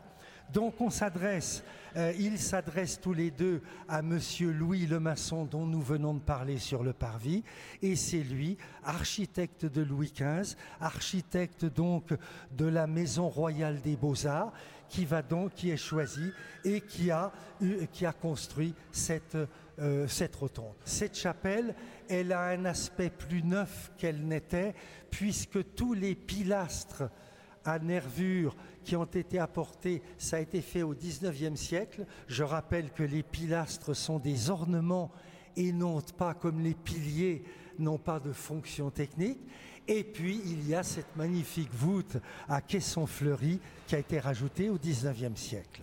donc 0.54 0.80
on 0.80 0.90
s'adresse, 0.90 1.64
euh, 1.98 2.14
ils 2.18 2.40
s'adressent 2.40 3.02
tous 3.02 3.14
les 3.14 3.30
deux 3.30 3.62
à 3.90 4.02
Monsieur 4.02 4.52
Louis 4.54 4.86
le 4.86 5.02
maçon 5.02 5.44
dont 5.44 5.66
nous 5.66 5.82
venons 5.82 6.14
de 6.14 6.22
parler 6.22 6.58
sur 6.58 6.82
le 6.82 6.94
parvis, 6.94 7.44
et 7.82 7.98
c'est 7.98 8.24
lui, 8.24 8.58
architecte 8.86 9.66
de 9.66 9.82
Louis 9.82 10.14
XV, 10.16 10.56
architecte 10.80 11.66
donc 11.66 12.14
de 12.52 12.66
la 12.66 12.88
Maison 12.88 13.28
royale 13.28 13.82
des 13.82 13.98
beaux-arts, 13.98 14.54
qui 14.90 15.06
va 15.06 15.22
donc, 15.22 15.54
qui 15.54 15.70
est 15.70 15.78
choisi 15.78 16.32
et 16.66 16.82
qui 16.82 17.12
a, 17.12 17.32
construit 18.22 18.74
cette, 18.92 19.38
euh, 19.80 20.08
cette 20.08 20.36
rotonde. 20.36 20.76
Cette 20.84 21.18
chapelle, 21.18 21.76
elle 22.10 22.34
a 22.34 22.48
un 22.48 22.66
aspect 22.66 23.10
plus 23.10 23.44
neuf 23.44 23.92
qu'elle 23.98 24.28
n'était, 24.28 24.74
puisque 25.10 25.74
tous 25.76 25.94
les 25.94 26.16
pilastres 26.16 27.04
à 27.66 27.78
nervures 27.80 28.56
qui 28.84 28.96
ont 28.96 29.06
été 29.06 29.40
apportés, 29.40 30.02
ça 30.18 30.38
a 30.38 30.40
été 30.40 30.62
fait 30.62 30.82
au 30.82 30.94
XIXe 30.94 31.60
siècle. 31.60 32.06
Je 32.28 32.44
rappelle 32.44 32.92
que 32.92 33.04
les 33.04 33.24
pilastres 33.24 33.96
sont 33.96 34.20
des 34.20 34.50
ornements 34.50 35.12
et 35.56 35.72
non 35.72 36.02
pas 36.18 36.34
comme 36.34 36.62
les 36.62 36.74
piliers, 36.74 37.44
n'ont 37.78 37.98
pas 37.98 38.20
de 38.20 38.32
fonction 38.32 38.90
technique. 38.90 39.40
Et 39.92 40.04
puis, 40.04 40.40
il 40.46 40.70
y 40.70 40.76
a 40.76 40.84
cette 40.84 41.16
magnifique 41.18 41.74
voûte 41.74 42.18
à 42.48 42.62
caisson 42.62 43.08
fleuri 43.08 43.60
qui 43.88 43.96
a 43.96 43.98
été 43.98 44.20
rajoutée 44.20 44.70
au 44.70 44.78
XIXe 44.78 45.34
siècle. 45.34 45.82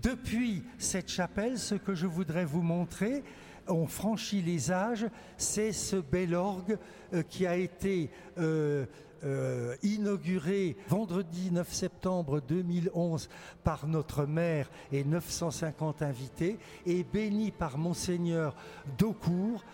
Depuis 0.00 0.62
cette 0.78 1.08
chapelle, 1.08 1.58
ce 1.58 1.74
que 1.74 1.96
je 1.96 2.06
voudrais 2.06 2.44
vous 2.44 2.62
montrer, 2.62 3.24
on 3.66 3.88
franchit 3.88 4.42
les 4.42 4.70
âges, 4.70 5.06
c'est 5.36 5.72
ce 5.72 5.96
bel 5.96 6.36
orgue 6.36 6.78
euh, 7.14 7.24
qui 7.24 7.48
a 7.48 7.56
été 7.56 8.10
euh, 8.38 8.86
euh, 9.24 9.74
inauguré 9.82 10.76
vendredi 10.86 11.50
9 11.50 11.72
septembre 11.72 12.40
2011 12.40 13.28
par 13.64 13.88
notre 13.88 14.24
maire 14.24 14.70
et 14.92 15.02
950 15.02 16.02
invités 16.02 16.60
et 16.86 17.02
béni 17.02 17.50
par 17.50 17.76
monseigneur 17.76 18.54
Daucourt. 18.98 19.64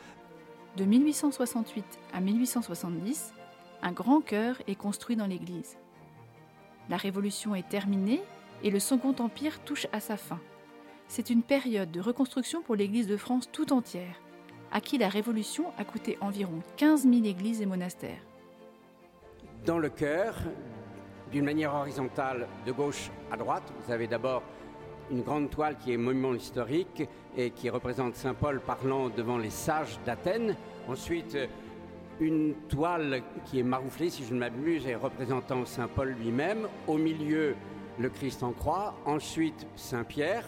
De 0.78 0.86
1868 0.86 1.84
à 2.14 2.20
1870, 2.22 3.34
un 3.82 3.92
grand 3.92 4.20
chœur 4.20 4.56
est 4.66 4.74
construit 4.74 5.16
dans 5.16 5.26
l'église. 5.26 5.76
La 6.88 6.96
Révolution 6.96 7.54
est 7.54 7.68
terminée 7.68 8.22
et 8.62 8.70
le 8.70 8.78
Second 8.78 9.14
Empire 9.18 9.60
touche 9.64 9.86
à 9.92 10.00
sa 10.00 10.16
fin. 10.16 10.40
C'est 11.08 11.30
une 11.30 11.42
période 11.42 11.90
de 11.90 12.00
reconstruction 12.00 12.62
pour 12.62 12.76
l'Église 12.76 13.06
de 13.06 13.16
France 13.16 13.48
tout 13.50 13.72
entière, 13.72 14.20
à 14.72 14.80
qui 14.80 14.98
la 14.98 15.08
Révolution 15.08 15.66
a 15.78 15.84
coûté 15.84 16.16
environ 16.20 16.62
15 16.76 17.02
000 17.02 17.24
églises 17.24 17.60
et 17.60 17.66
monastères 17.66 18.22
dans 19.64 19.78
le 19.78 19.88
cœur, 19.88 20.34
d'une 21.30 21.44
manière 21.44 21.74
horizontale, 21.74 22.48
de 22.66 22.72
gauche 22.72 23.10
à 23.30 23.36
droite. 23.36 23.72
Vous 23.84 23.92
avez 23.92 24.06
d'abord 24.06 24.42
une 25.10 25.22
grande 25.22 25.50
toile 25.50 25.76
qui 25.76 25.92
est 25.92 25.96
monument 25.96 26.34
historique 26.34 27.08
et 27.36 27.50
qui 27.50 27.70
représente 27.70 28.16
Saint 28.16 28.34
Paul 28.34 28.60
parlant 28.60 29.08
devant 29.08 29.38
les 29.38 29.50
sages 29.50 29.98
d'Athènes. 30.04 30.56
Ensuite, 30.88 31.36
une 32.22 32.54
toile 32.68 33.22
qui 33.44 33.58
est 33.58 33.64
marouflée, 33.64 34.08
si 34.08 34.24
je 34.24 34.32
ne 34.32 34.38
m'abuse, 34.38 34.86
et 34.86 34.94
représentant 34.94 35.64
Saint 35.66 35.88
Paul 35.88 36.10
lui-même. 36.10 36.68
Au 36.86 36.96
milieu, 36.96 37.54
le 37.98 38.08
Christ 38.08 38.42
en 38.42 38.52
croix, 38.52 38.94
ensuite 39.04 39.66
Saint-Pierre, 39.76 40.44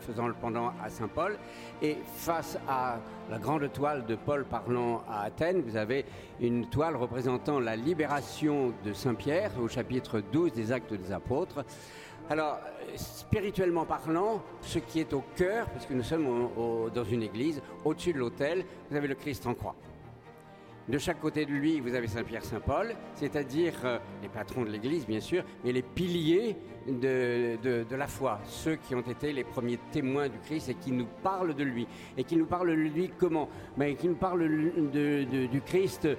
faisant 0.00 0.28
le 0.28 0.34
pendant 0.34 0.72
à 0.82 0.90
Saint-Paul, 0.90 1.38
et 1.82 1.96
face 2.16 2.58
à 2.68 2.98
la 3.30 3.38
grande 3.38 3.72
toile 3.72 4.04
de 4.06 4.14
Paul 4.14 4.44
parlant 4.44 5.02
à 5.08 5.22
Athènes, 5.22 5.62
vous 5.62 5.76
avez 5.76 6.04
une 6.40 6.68
toile 6.68 6.96
représentant 6.96 7.58
la 7.58 7.74
libération 7.74 8.72
de 8.84 8.92
Saint-Pierre 8.92 9.50
au 9.60 9.66
chapitre 9.66 10.20
12 10.20 10.52
des 10.52 10.72
Actes 10.72 10.94
des 10.94 11.10
Apôtres. 11.10 11.64
Alors, 12.30 12.58
spirituellement 12.96 13.84
parlant, 13.84 14.42
ce 14.60 14.78
qui 14.78 15.00
est 15.00 15.12
au 15.12 15.22
cœur, 15.36 15.68
parce 15.70 15.86
que 15.86 15.94
nous 15.94 16.02
sommes 16.02 16.26
dans 16.94 17.04
une 17.04 17.22
église, 17.22 17.60
au-dessus 17.84 18.12
de 18.12 18.18
l'autel, 18.18 18.64
vous 18.90 18.96
avez 18.96 19.08
le 19.08 19.14
Christ 19.14 19.46
en 19.46 19.54
croix. 19.54 19.74
De 20.86 20.98
chaque 20.98 21.18
côté 21.18 21.46
de 21.46 21.50
lui, 21.50 21.80
vous 21.80 21.94
avez 21.94 22.06
Saint-Pierre-Saint-Paul, 22.06 22.94
c'est-à-dire 23.14 23.72
euh, 23.84 23.98
les 24.22 24.28
patrons 24.28 24.64
de 24.64 24.68
l'Église, 24.68 25.06
bien 25.06 25.20
sûr, 25.20 25.42
mais 25.64 25.72
les 25.72 25.80
piliers 25.80 26.58
de, 26.86 27.56
de, 27.62 27.96
la 27.96 28.06
foi, 28.06 28.38
ceux 28.44 28.76
qui 28.76 28.94
ont 28.94 29.00
été 29.00 29.32
les 29.32 29.44
premiers 29.44 29.78
témoins 29.92 30.28
du 30.28 30.38
Christ 30.40 30.68
et 30.68 30.74
qui 30.74 30.92
nous 30.92 31.06
parlent 31.22 31.54
de 31.54 31.64
lui. 31.64 31.86
Et 32.18 32.24
qui 32.24 32.36
nous 32.36 32.44
parlent 32.44 32.68
de 32.68 32.74
lui 32.74 33.10
comment? 33.18 33.48
Mais 33.78 33.94
Qui 33.94 34.08
nous 34.08 34.16
parlent 34.16 34.46
du 34.46 35.62
Christ 35.64 36.04
euh, 36.04 36.16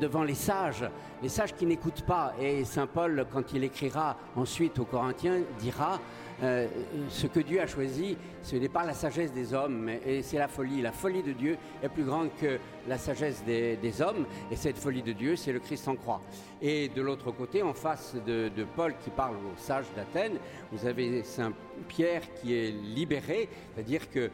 devant 0.00 0.24
les 0.24 0.34
sages, 0.34 0.84
les 1.22 1.28
sages 1.28 1.54
qui 1.54 1.64
n'écoutent 1.64 2.02
pas. 2.02 2.34
Et 2.40 2.64
Saint 2.64 2.88
Paul, 2.88 3.24
quand 3.32 3.52
il 3.52 3.62
écrira 3.62 4.16
ensuite 4.34 4.80
aux 4.80 4.86
Corinthiens, 4.86 5.40
dira 5.60 6.00
euh, 6.42 6.66
ce 7.08 7.26
que 7.28 7.40
Dieu 7.40 7.60
a 7.60 7.66
choisi, 7.66 8.16
ce 8.42 8.56
n'est 8.56 8.68
pas 8.68 8.84
la 8.84 8.94
sagesse 8.94 9.32
des 9.32 9.54
hommes, 9.54 9.88
et 9.88 10.22
c'est 10.22 10.38
la 10.38 10.48
folie. 10.48 10.82
La 10.82 10.90
folie 10.90 11.22
de 11.22 11.32
Dieu 11.32 11.56
est 11.82 11.88
plus 11.88 12.04
grande 12.04 12.30
que 12.40 12.58
la 12.88 12.98
sagesse 12.98 13.44
des, 13.44 14.02
hommes, 14.02 14.26
et 14.50 14.56
cette 14.56 14.78
folie 14.78 15.02
de 15.02 15.12
Dieu, 15.12 15.36
c'est 15.36 15.52
le 15.52 15.60
Christ 15.60 15.86
en 15.86 15.94
croix. 15.94 16.20
Et 16.60 16.88
de 16.88 17.00
l'autre 17.00 17.30
côté, 17.30 17.62
en 17.62 17.74
face 17.74 18.16
de, 18.26 18.50
Paul 18.74 18.94
qui 19.04 19.10
parle 19.10 19.36
aux 19.36 19.56
sages 19.56 19.86
d'Athènes, 19.94 20.38
vous 20.72 20.86
avez 20.86 21.22
Saint 21.22 21.52
Pierre 21.86 22.22
qui 22.40 22.54
est 22.54 22.72
libéré, 22.72 23.48
c'est-à-dire 23.74 24.10
que 24.10 24.30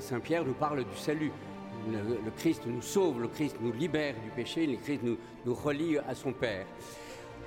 Saint 0.00 0.20
Pierre 0.20 0.44
nous 0.44 0.54
parle 0.54 0.84
du 0.84 0.96
salut. 0.96 1.32
Le, 1.90 2.30
Christ 2.36 2.64
nous 2.66 2.82
sauve, 2.82 3.22
le 3.22 3.28
Christ 3.28 3.56
nous 3.62 3.72
libère 3.72 4.14
du 4.22 4.30
péché, 4.30 4.66
le 4.66 4.76
Christ 4.76 5.00
nous, 5.02 5.16
nous 5.46 5.54
relie 5.54 5.96
à 5.96 6.14
son 6.14 6.32
Père. 6.34 6.66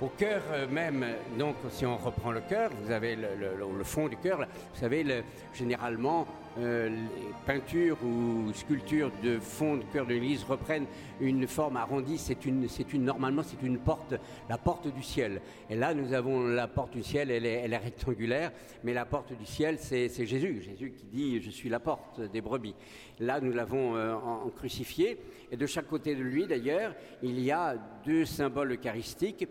Au 0.00 0.08
cœur 0.08 0.42
euh, 0.50 0.66
même, 0.66 1.06
donc 1.38 1.54
si 1.70 1.86
on 1.86 1.96
reprend 1.96 2.32
le 2.32 2.40
cœur, 2.40 2.70
vous 2.82 2.90
avez 2.90 3.14
le, 3.14 3.84
fond 3.84 4.08
du 4.08 4.16
cœur, 4.16 4.38
vous 4.38 4.80
savez, 4.80 5.22
généralement, 5.52 6.26
euh, 6.58 6.88
les 6.88 7.32
peintures 7.46 7.96
ou 8.04 8.52
sculptures 8.52 9.12
de 9.22 9.38
fond 9.38 9.76
de 9.76 9.84
cœur 9.92 10.04
de 10.04 10.14
l'église 10.14 10.42
reprennent 10.42 10.86
une 11.20 11.46
forme 11.46 11.76
arrondie. 11.76 12.18
C'est 12.18 12.44
une, 12.44 12.66
une, 12.92 13.04
normalement, 13.04 13.42
c'est 13.44 13.64
une 13.64 13.78
porte, 13.78 14.14
la 14.48 14.58
porte 14.58 14.92
du 14.92 15.02
ciel. 15.02 15.40
Et 15.70 15.76
là, 15.76 15.94
nous 15.94 16.12
avons 16.12 16.44
la 16.44 16.66
porte 16.66 16.94
du 16.94 17.04
ciel, 17.04 17.30
elle 17.30 17.46
est, 17.46 17.60
elle 17.64 17.72
est 17.72 17.78
rectangulaire, 17.78 18.50
mais 18.82 18.94
la 18.94 19.04
porte 19.04 19.32
du 19.32 19.46
ciel, 19.46 19.78
c'est, 19.78 20.08
Jésus. 20.08 20.60
Jésus 20.60 20.92
qui 20.96 21.06
dit 21.06 21.40
Je 21.40 21.50
suis 21.50 21.68
la 21.68 21.78
porte 21.78 22.20
des 22.20 22.40
brebis. 22.40 22.74
Là, 23.20 23.40
nous 23.40 23.52
l'avons 23.52 23.94
euh, 23.94 24.16
crucifié. 24.56 25.20
Et 25.52 25.56
de 25.56 25.66
chaque 25.66 25.86
côté 25.86 26.16
de 26.16 26.22
lui, 26.22 26.48
d'ailleurs, 26.48 26.94
il 27.22 27.38
y 27.38 27.52
a 27.52 27.76
deux 28.04 28.24
symboles 28.24 28.72
eucharistiques 28.72 29.46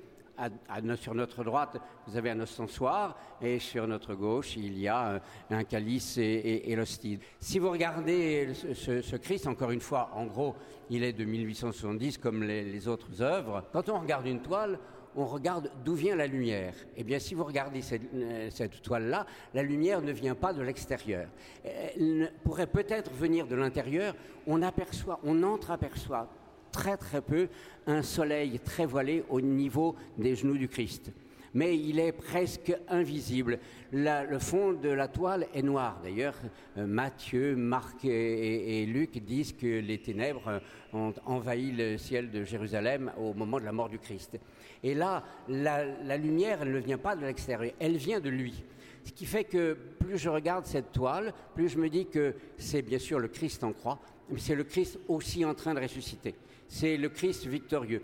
sur 0.95 1.13
notre 1.13 1.43
droite, 1.43 1.77
vous 2.07 2.17
avez 2.17 2.31
un 2.31 2.39
ostensoir 2.39 3.17
et 3.41 3.59
sur 3.59 3.87
notre 3.87 4.15
gauche, 4.15 4.55
il 4.57 4.77
y 4.79 4.87
a 4.87 5.21
un, 5.49 5.63
calice 5.63 6.17
et, 6.17 6.73
l'hostie. 6.75 7.19
Si 7.39 7.59
vous 7.59 7.69
regardez 7.69 8.53
ce, 8.53 9.15
Christ, 9.15 9.47
encore 9.47 9.71
une 9.71 9.81
fois, 9.81 10.09
en 10.13 10.25
gros, 10.25 10.55
il 10.89 11.03
est 11.03 11.13
de 11.13 11.23
1870 11.23 12.17
comme 12.17 12.43
les, 12.43 12.87
autres 12.87 13.21
œuvres. 13.21 13.63
Quand 13.71 13.89
on 13.89 13.99
regarde 13.99 14.27
une 14.27 14.41
toile, 14.41 14.79
on 15.15 15.25
regarde 15.25 15.71
d'où 15.85 15.93
vient 15.93 16.15
la 16.15 16.25
lumière. 16.25 16.73
Eh 16.97 17.03
bien, 17.03 17.19
si 17.19 17.35
vous 17.35 17.43
regardez 17.43 17.83
cette, 17.83 18.01
cette 18.49 18.81
toile-là, 18.81 19.27
la 19.53 19.61
lumière 19.61 20.01
ne 20.01 20.11
vient 20.11 20.35
pas 20.35 20.53
de 20.53 20.61
l'extérieur. 20.63 21.27
Elle 21.63 22.33
pourrait 22.43 22.67
peut-être 22.67 23.11
venir 23.11 23.45
de 23.45 23.55
l'intérieur. 23.55 24.15
On 24.47 24.63
aperçoit, 24.63 25.19
on 25.23 25.43
entreaperçoit 25.43 26.27
très 26.73 26.97
très 26.97 27.21
peu 27.21 27.47
un 27.87 28.01
soleil 28.01 28.59
très 28.59 28.85
voilé 28.85 29.23
au 29.29 29.39
niveau 29.39 29.95
des 30.17 30.35
genoux 30.35 30.57
du 30.57 30.67
Christ. 30.67 31.11
Mais 31.53 31.77
il 31.77 31.99
est 31.99 32.11
presque 32.11 32.75
invisible. 32.89 33.59
le 33.91 34.39
fond 34.39 34.73
de 34.73 34.89
la 34.89 35.07
toile 35.07 35.45
est 35.53 35.61
noir. 35.61 35.99
D'ailleurs, 36.03 36.33
euh, 36.77 36.87
Matthieu, 36.87 37.55
Marc 37.55 38.03
et, 38.05 38.85
Luc 38.87 39.23
disent 39.23 39.53
que 39.53 39.79
les 39.79 39.99
ténèbres 39.99 40.61
ont 40.91 41.13
envahi 41.25 41.71
le 41.71 41.97
ciel 41.99 42.31
de 42.31 42.43
Jérusalem 42.43 43.11
au 43.19 43.35
moment 43.35 43.59
de 43.59 43.65
la 43.65 43.71
mort 43.71 43.89
du 43.89 43.99
Christ. 43.99 44.39
Et 44.81 44.95
là, 44.95 45.23
la, 45.47 46.17
lumière, 46.17 46.65
ne 46.65 46.79
vient 46.79 46.97
pas 46.97 47.15
de 47.15 47.25
l'extérieur, 47.25 47.71
elle 47.79 47.97
vient 47.97 48.19
de 48.19 48.29
lui. 48.29 48.63
Ce 49.03 49.11
qui 49.11 49.25
fait 49.25 49.43
que 49.43 49.77
plus 49.99 50.17
je 50.17 50.29
regarde 50.29 50.65
cette 50.65 50.91
toile, 50.91 51.33
plus 51.55 51.69
je 51.69 51.77
me 51.77 51.89
dis 51.89 52.05
que 52.05 52.33
c'est 52.57 52.81
bien 52.81 52.99
sûr 52.99 53.19
le 53.19 53.27
Christ 53.27 53.63
en 53.63 53.73
croix, 53.73 53.99
mais 54.29 54.39
c'est 54.39 54.55
le 54.55 54.63
Christ 54.63 54.99
aussi 55.07 55.43
en 55.43 55.53
train 55.53 55.73
de 55.73 55.79
ressusciter 55.79 56.35
c'est 56.73 56.97
le 56.97 57.09
Christ 57.09 57.45
victorieux. 57.45 58.01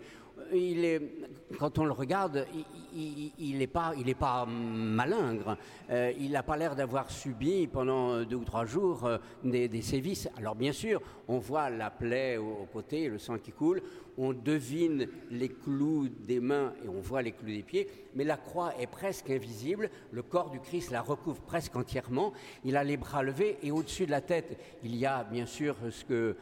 Quand 1.58 1.78
on 1.78 1.84
le 1.84 1.92
regarde, 1.92 2.46
il 2.94 3.58
n'est 3.58 3.66
pas, 3.66 4.46
malingre. 4.46 5.56
Euh, 5.90 6.12
il 6.18 6.32
n'a 6.32 6.42
pas 6.42 6.56
l'air 6.56 6.74
d'avoir 6.74 7.10
subi 7.10 7.66
pendant 7.66 8.22
deux 8.24 8.36
ou 8.36 8.44
trois 8.44 8.64
jours 8.64 9.04
euh, 9.04 9.18
des, 9.44 9.82
sévices. 9.82 10.28
Alors 10.36 10.54
bien 10.54 10.72
sûr, 10.72 11.00
on 11.28 11.38
voit 11.38 11.70
la 11.70 11.90
plaie 11.90 12.36
au, 12.36 12.66
côté, 12.72 13.08
le 13.08 13.18
sang 13.18 13.38
qui 13.38 13.52
coule. 13.52 13.82
On 14.18 14.32
devine 14.32 15.06
les 15.30 15.48
clous 15.48 16.08
des 16.08 16.40
mains 16.40 16.74
et 16.84 16.88
on 16.88 17.00
voit 17.00 17.22
les 17.22 17.32
clous 17.32 17.46
des 17.46 17.62
pieds. 17.62 17.86
Mais 18.14 18.24
la 18.24 18.36
croix 18.36 18.74
est 18.78 18.88
presque 18.88 19.30
invisible. 19.30 19.88
Le 20.10 20.22
corps 20.22 20.50
du 20.50 20.60
Christ 20.60 20.90
la 20.90 21.00
recouvre 21.00 21.40
presque 21.42 21.76
entièrement. 21.76 22.32
Il 22.64 22.76
a 22.76 22.84
les 22.84 22.96
bras 22.96 23.22
levés 23.22 23.58
et 23.62 23.70
au-dessus 23.70 24.06
de 24.06 24.10
la 24.10 24.20
tête, 24.20 24.58
il 24.82 24.96
y 24.96 25.06
a 25.06 25.24
bien 25.24 25.46
sûr 25.46 25.76
ce 25.90 26.04
que, 26.04 26.36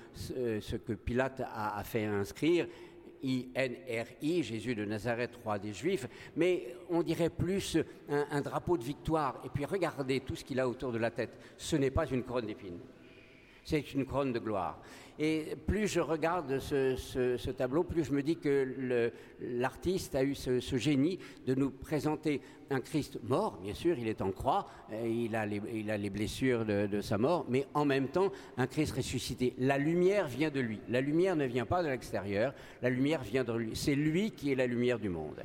Pilate 0.95 1.43
a 1.55 1.83
fait 1.85 2.05
inscrire 2.05 2.67
I-N-R-I, 3.23 4.43
Jésus 4.43 4.75
de 4.75 4.85
Nazareth, 4.85 5.37
roi 5.43 5.59
des 5.59 5.73
Juifs, 5.73 6.07
mais 6.37 6.75
on 6.91 7.03
dirait 7.03 7.31
plus 7.31 7.79
un, 8.09 8.41
drapeau 8.41 8.77
de 8.77 8.85
victoire. 8.85 9.41
Et 9.45 9.49
puis 9.49 9.65
regardez 9.65 10.21
tout 10.21 10.37
ce 10.37 10.45
qu'il 10.45 10.61
a 10.61 10.69
autour 10.69 10.93
de 10.93 10.99
la 10.99 11.11
tête. 11.11 11.39
Ce 11.57 11.77
n'est 11.77 11.91
pas 11.91 12.07
une 12.07 12.23
couronne 12.23 12.47
d'épines, 12.47 12.79
c'est 13.69 13.93
une 13.93 14.07
couronne 14.07 14.33
de 14.33 14.39
gloire. 14.39 14.81
Et 15.19 15.57
plus 15.67 15.89
je 15.89 16.01
regarde 16.01 16.59
ce, 16.59 17.51
tableau, 17.51 17.83
plus 17.83 18.05
je 18.05 18.13
me 18.13 18.23
dis 18.23 18.37
que 18.37 19.11
l'artiste 19.41 20.15
a 20.15 20.23
eu 20.23 20.35
ce, 20.35 20.77
génie 20.77 21.19
de 21.47 21.55
nous 21.55 21.71
présenter 21.71 22.41
un 22.71 22.81
Christ 22.81 23.19
mort, 23.25 23.59
bien 23.63 23.75
sûr, 23.75 23.99
il 23.99 24.09
est 24.09 24.23
en 24.23 24.31
croix, 24.31 24.69
il 25.05 25.35
a 25.35 25.45
les, 25.45 25.61
il 25.75 25.91
a 25.91 25.99
les 25.99 26.09
blessures 26.09 26.65
de, 26.65 27.01
sa 27.03 27.19
mort, 27.19 27.45
mais 27.49 27.67
en 27.75 27.85
même 27.85 28.09
temps 28.09 28.31
un 28.57 28.67
Christ 28.67 28.93
ressuscité. 28.93 29.55
La 29.59 29.77
lumière 29.77 30.29
vient 30.29 30.51
de 30.51 30.61
lui. 30.61 30.81
La 30.89 31.01
lumière 31.01 31.37
ne 31.37 31.45
vient 31.45 31.67
pas 31.67 31.83
de 31.83 31.89
l'extérieur, 31.89 32.55
la 32.81 32.89
lumière 32.89 33.23
vient 33.23 33.45
de 33.45 33.53
lui. 33.53 33.71
C'est 33.75 33.97
lui 33.97 34.31
qui 34.31 34.53
est 34.53 34.57
la 34.57 34.67
lumière 34.67 34.99
du 34.99 35.09
monde. 35.09 35.43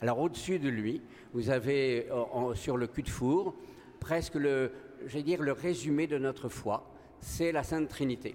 Alors 0.00 0.20
au-dessus 0.20 0.58
de 0.58 0.68
lui, 0.68 1.02
vous 1.34 1.50
avez 1.50 2.06
sur 2.54 2.76
le 2.76 2.86
cul 2.86 3.02
de 3.02 3.10
four 3.10 3.54
presque 4.00 4.36
le, 4.36 4.70
je 5.06 5.18
dire, 5.18 5.42
le 5.42 5.52
résumé 5.52 6.06
de 6.06 6.18
notre 6.18 6.48
foi, 6.48 6.88
c'est 7.20 7.52
la 7.52 7.62
Sainte 7.62 7.88
Trinité. 7.88 8.34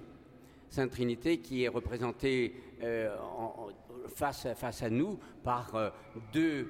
Sainte 0.70 0.92
Trinité 0.92 1.38
qui 1.38 1.64
est 1.64 1.68
représentée 1.68 2.56
euh, 2.82 3.16
face, 4.16 4.46
à 4.82 4.90
nous 4.90 5.20
par 5.44 5.76
euh, 5.76 5.90
deux, 6.32 6.68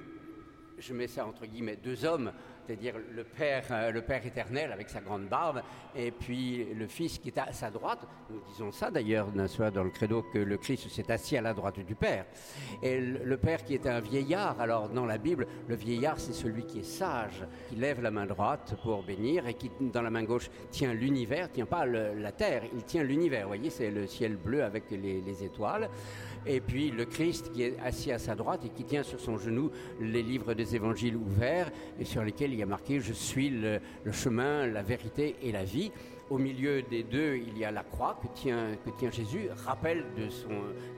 je 0.78 0.92
mets 0.92 1.06
ça 1.06 1.26
entre 1.26 1.46
guillemets, 1.46 1.76
deux 1.76 2.04
hommes 2.04 2.32
c'est-à-dire 2.66 2.94
le 3.14 3.24
Père, 3.24 3.64
euh, 3.70 3.90
le 3.90 4.02
Père 4.02 4.24
éternel 4.24 4.72
avec 4.72 4.88
sa 4.88 5.00
grande 5.00 5.28
barbe, 5.28 5.62
et 5.94 6.10
puis 6.10 6.66
le 6.74 6.86
Fils 6.86 7.18
qui 7.18 7.28
est 7.28 7.38
à 7.38 7.52
sa 7.52 7.70
droite. 7.70 8.06
Nous 8.30 8.40
disons 8.48 8.72
ça 8.72 8.90
d'ailleurs 8.90 9.28
dans 9.28 9.84
le 9.84 9.90
credo 9.90 10.22
que 10.22 10.38
le 10.38 10.56
Christ 10.56 10.88
s'est 10.88 11.10
assis 11.10 11.36
à 11.36 11.42
la 11.42 11.54
droite 11.54 11.80
du 11.80 11.94
Père. 11.94 12.26
Et 12.82 13.00
le 13.00 13.36
Père 13.36 13.64
qui 13.64 13.74
est 13.74 13.86
un 13.86 14.00
vieillard, 14.00 14.60
alors 14.60 14.88
dans 14.88 15.06
la 15.06 15.18
Bible, 15.18 15.46
le 15.68 15.74
vieillard 15.74 16.18
c'est 16.18 16.32
celui 16.32 16.64
qui 16.64 16.80
est 16.80 16.84
sage, 16.84 17.44
qui 17.68 17.76
lève 17.76 18.00
la 18.00 18.10
main 18.10 18.26
droite 18.26 18.74
pour 18.82 19.02
bénir 19.02 19.46
et 19.46 19.54
qui 19.54 19.70
dans 19.80 20.02
la 20.02 20.10
main 20.10 20.24
gauche 20.24 20.50
tient 20.70 20.92
l'univers, 20.92 21.50
tient 21.50 21.66
pas 21.66 21.86
la 21.86 22.32
terre, 22.32 22.62
il 22.74 22.84
tient 22.84 23.02
l'univers. 23.02 23.42
Vous 23.42 23.48
voyez, 23.48 23.70
c'est 23.70 23.90
le 23.90 24.06
ciel 24.06 24.36
bleu 24.36 24.62
avec 24.62 24.84
les 24.90 25.44
étoiles 25.44 25.88
et 26.46 26.60
puis 26.60 26.90
le 26.90 27.04
Christ 27.04 27.52
qui 27.52 27.62
est 27.62 27.76
assis 27.84 28.12
à 28.12 28.18
sa 28.18 28.34
droite 28.34 28.64
et 28.64 28.68
qui 28.68 28.84
tient 28.84 29.02
sur 29.02 29.20
son 29.20 29.38
genou 29.38 29.70
les 30.00 30.22
livres 30.22 30.54
des 30.54 30.76
évangiles 30.76 31.16
ouverts 31.16 31.70
et 31.98 32.04
sur 32.04 32.22
lesquels 32.22 32.52
il 32.52 32.58
y 32.58 32.62
a 32.62 32.66
marqué 32.66 33.00
Je 33.00 33.12
suis 33.12 33.50
le, 33.50 33.80
chemin, 34.12 34.66
la 34.66 34.82
vérité 34.82 35.36
et 35.42 35.52
la 35.52 35.64
vie. 35.64 35.90
Au 36.30 36.38
milieu 36.38 36.80
des 36.80 37.02
deux, 37.02 37.36
il 37.36 37.58
y 37.58 37.64
a 37.64 37.70
la 37.70 37.82
croix 37.82 38.18
que 38.22 38.28
tient, 38.34 38.76
que 38.84 38.90
tient 38.90 39.10
Jésus, 39.10 39.48
rappel 39.66 40.06
de 40.16 40.30
son, 40.30 40.48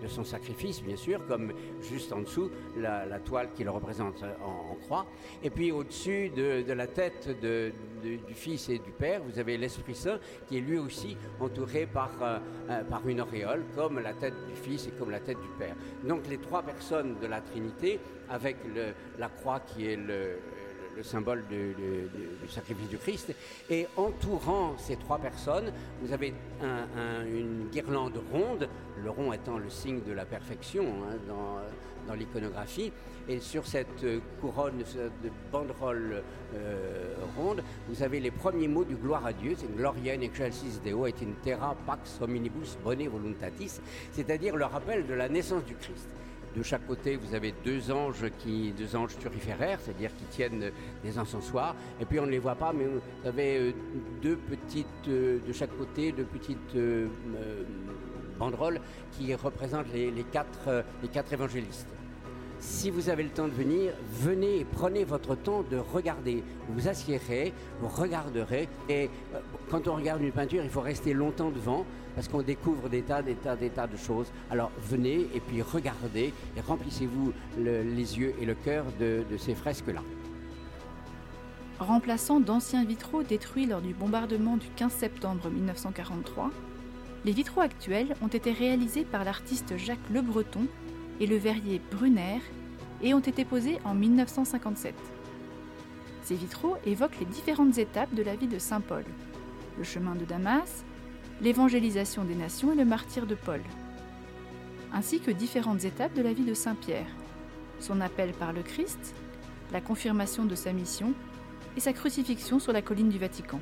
de 0.00 0.06
son 0.06 0.22
sacrifice, 0.22 0.80
bien 0.80 0.94
sûr, 0.94 1.26
comme 1.26 1.52
juste 1.82 2.12
en 2.12 2.20
dessous, 2.20 2.48
la, 2.76 3.18
toile 3.18 3.48
qu'il 3.54 3.68
représente 3.68 4.22
en, 4.22 4.76
croix. 4.86 5.06
Et 5.42 5.50
puis 5.50 5.72
au-dessus 5.72 6.30
de, 6.30 6.72
la 6.72 6.86
tête 6.86 7.28
du 7.40 8.34
Fils 8.34 8.68
et 8.68 8.78
du 8.78 8.92
Père, 8.92 9.20
vous 9.22 9.38
avez 9.38 9.56
l'Esprit 9.56 9.96
Saint 9.96 10.20
qui 10.46 10.58
est 10.58 10.60
lui 10.60 10.78
aussi 10.78 11.16
entouré 11.40 11.86
par, 11.86 12.10
euh, 12.22 12.38
euh, 12.70 12.84
par 12.84 13.06
une 13.08 13.20
auréole, 13.20 13.64
comme 13.74 13.98
la 13.98 14.12
tête 14.12 14.34
du 14.46 14.54
Fils 14.54 14.86
et 14.86 14.90
comme 14.92 15.10
la 15.10 15.20
tête 15.20 15.40
du 15.40 15.48
Père. 15.58 15.74
Donc 16.04 16.28
les 16.28 16.38
trois 16.38 16.62
personnes 16.62 17.16
de 17.20 17.26
la 17.26 17.40
Trinité, 17.40 17.98
avec 18.28 18.56
le, 18.74 18.92
la 19.18 19.28
croix 19.28 19.60
qui 19.60 19.86
est 19.86 19.96
le 19.96 20.38
le 20.96 21.02
symbole 21.02 21.44
du 21.48 22.48
sacrifice 22.48 22.88
du 22.88 22.98
Christ. 22.98 23.34
Et 23.70 23.86
entourant 23.96 24.74
ces 24.78 24.96
trois 24.96 25.18
personnes, 25.18 25.72
vous 26.02 26.12
avez 26.12 26.32
une 27.26 27.68
guirlande 27.70 28.18
ronde, 28.32 28.68
le 29.02 29.10
rond 29.10 29.32
étant 29.32 29.58
le 29.58 29.68
signe 29.68 30.00
de 30.02 30.12
la 30.12 30.24
perfection 30.24 30.84
hein, 30.84 31.16
dans, 31.28 32.14
l'iconographie. 32.14 32.92
Et 33.28 33.40
sur 33.40 33.66
cette 33.66 34.06
couronne 34.40 34.78
de 34.78 35.30
banderole 35.50 36.22
euh, 36.54 37.14
ronde, 37.36 37.62
vous 37.88 38.02
avez 38.04 38.20
les 38.20 38.30
premiers 38.30 38.68
mots 38.68 38.84
du 38.84 38.94
gloire 38.94 39.26
à 39.26 39.32
Dieu, 39.32 39.54
c'est 39.56 39.74
Gloria 39.76 40.14
in 40.14 40.20
excelsis 40.20 40.80
Deo 40.84 41.06
et 41.06 41.14
in 41.20 41.32
terra 41.42 41.74
pax 41.84 42.20
hominibus 42.20 42.78
bone 42.84 43.08
voluntatis, 43.08 43.80
c'est-à-dire 44.12 44.54
le 44.54 44.64
rappel 44.64 45.06
de 45.08 45.14
la 45.14 45.28
naissance 45.28 45.64
du 45.64 45.74
Christ. 45.74 46.08
De 46.56 46.62
chaque 46.62 46.86
côté, 46.86 47.16
vous 47.16 47.34
avez 47.34 47.52
deux 47.64 47.90
anges, 47.90 48.24
qui, 48.38 48.72
deux 48.72 48.96
anges 48.96 49.18
turiféraires, 49.18 49.78
c'est-à-dire 49.78 50.10
qui 50.16 50.24
tiennent 50.24 50.72
des 51.04 51.18
encensoirs. 51.18 51.76
Et 52.00 52.06
puis 52.06 52.18
on 52.18 52.24
ne 52.24 52.30
les 52.30 52.38
voit 52.38 52.54
pas, 52.54 52.72
mais 52.72 52.86
vous 52.86 53.28
avez 53.28 53.58
euh, 53.58 53.72
deux 54.22 54.36
petites, 54.36 54.86
euh, 55.08 55.38
de 55.46 55.52
chaque 55.52 55.76
côté, 55.76 56.12
deux 56.12 56.24
petites 56.24 56.74
euh, 56.74 57.08
banderoles 58.38 58.80
qui 59.12 59.34
représentent 59.34 59.92
les 59.92 60.24
quatre 60.32 61.32
évangélistes. 61.32 61.95
Si 62.66 62.90
vous 62.90 63.08
avez 63.08 63.22
le 63.22 63.30
temps 63.30 63.46
de 63.46 63.52
venir, 63.52 63.92
venez 64.10 64.58
et 64.58 64.64
prenez 64.64 65.04
votre 65.04 65.36
temps 65.36 65.62
de 65.70 65.76
regarder. 65.76 66.42
Vous 66.68 66.80
vous 66.80 66.88
assiérez, 66.88 67.54
vous 67.80 67.86
regarderez. 67.86 68.68
Et 68.88 69.08
euh, 69.34 69.38
quand 69.70 69.86
on 69.86 69.94
regarde 69.94 70.20
une 70.20 70.32
peinture, 70.32 70.64
il 70.64 70.70
faut 70.70 70.80
rester 70.80 71.14
longtemps 71.14 71.50
devant 71.50 71.86
parce 72.16 72.26
qu'on 72.26 72.42
découvre 72.42 72.88
des 72.88 73.02
tas, 73.02 73.22
des 73.22 73.34
tas, 73.34 73.54
des 73.54 73.70
tas 73.70 73.86
de 73.86 73.96
choses. 73.96 74.26
Alors 74.50 74.72
venez 74.82 75.28
et 75.32 75.40
puis 75.40 75.62
regardez 75.62 76.34
et 76.56 76.60
remplissez-vous 76.60 77.32
les 77.56 78.18
yeux 78.18 78.34
et 78.40 78.44
le 78.44 78.54
cœur 78.54 78.84
de, 78.98 79.22
de 79.30 79.36
ces 79.36 79.54
fresques-là. 79.54 80.02
Remplaçant 81.78 82.40
d'anciens 82.40 82.84
vitraux 82.84 83.22
détruits 83.22 83.66
lors 83.66 83.80
du 83.80 83.94
bombardement 83.94 84.56
du 84.56 84.66
15 84.74 84.92
septembre 84.92 85.50
1943, 85.50 86.50
les 87.24 87.32
vitraux 87.32 87.60
actuels 87.60 88.16
ont 88.22 88.28
été 88.28 88.50
réalisés 88.50 89.04
par 89.04 89.24
l'artiste 89.24 89.76
Jacques 89.76 89.98
Le 90.12 90.20
Breton 90.20 90.66
et 91.20 91.26
le 91.26 91.36
verrier 91.36 91.80
Brunner 91.90 92.40
et 93.02 93.14
ont 93.14 93.20
été 93.20 93.44
posés 93.44 93.78
en 93.84 93.94
1957. 93.94 94.94
Ces 96.22 96.34
vitraux 96.34 96.76
évoquent 96.84 97.20
les 97.20 97.26
différentes 97.26 97.78
étapes 97.78 98.14
de 98.14 98.22
la 98.22 98.36
vie 98.36 98.48
de 98.48 98.58
Saint 98.58 98.80
Paul, 98.80 99.04
le 99.78 99.84
chemin 99.84 100.14
de 100.14 100.24
Damas, 100.24 100.84
l'évangélisation 101.40 102.24
des 102.24 102.34
nations 102.34 102.72
et 102.72 102.76
le 102.76 102.84
martyr 102.84 103.26
de 103.26 103.34
Paul, 103.34 103.60
ainsi 104.92 105.20
que 105.20 105.30
différentes 105.30 105.84
étapes 105.84 106.14
de 106.14 106.22
la 106.22 106.32
vie 106.32 106.44
de 106.44 106.54
Saint 106.54 106.74
Pierre, 106.74 107.06
son 107.78 108.00
appel 108.00 108.32
par 108.32 108.52
le 108.52 108.62
Christ, 108.62 109.14
la 109.72 109.80
confirmation 109.80 110.44
de 110.44 110.54
sa 110.54 110.72
mission 110.72 111.12
et 111.76 111.80
sa 111.80 111.92
crucifixion 111.92 112.58
sur 112.58 112.72
la 112.72 112.82
colline 112.82 113.10
du 113.10 113.18
Vatican. 113.18 113.60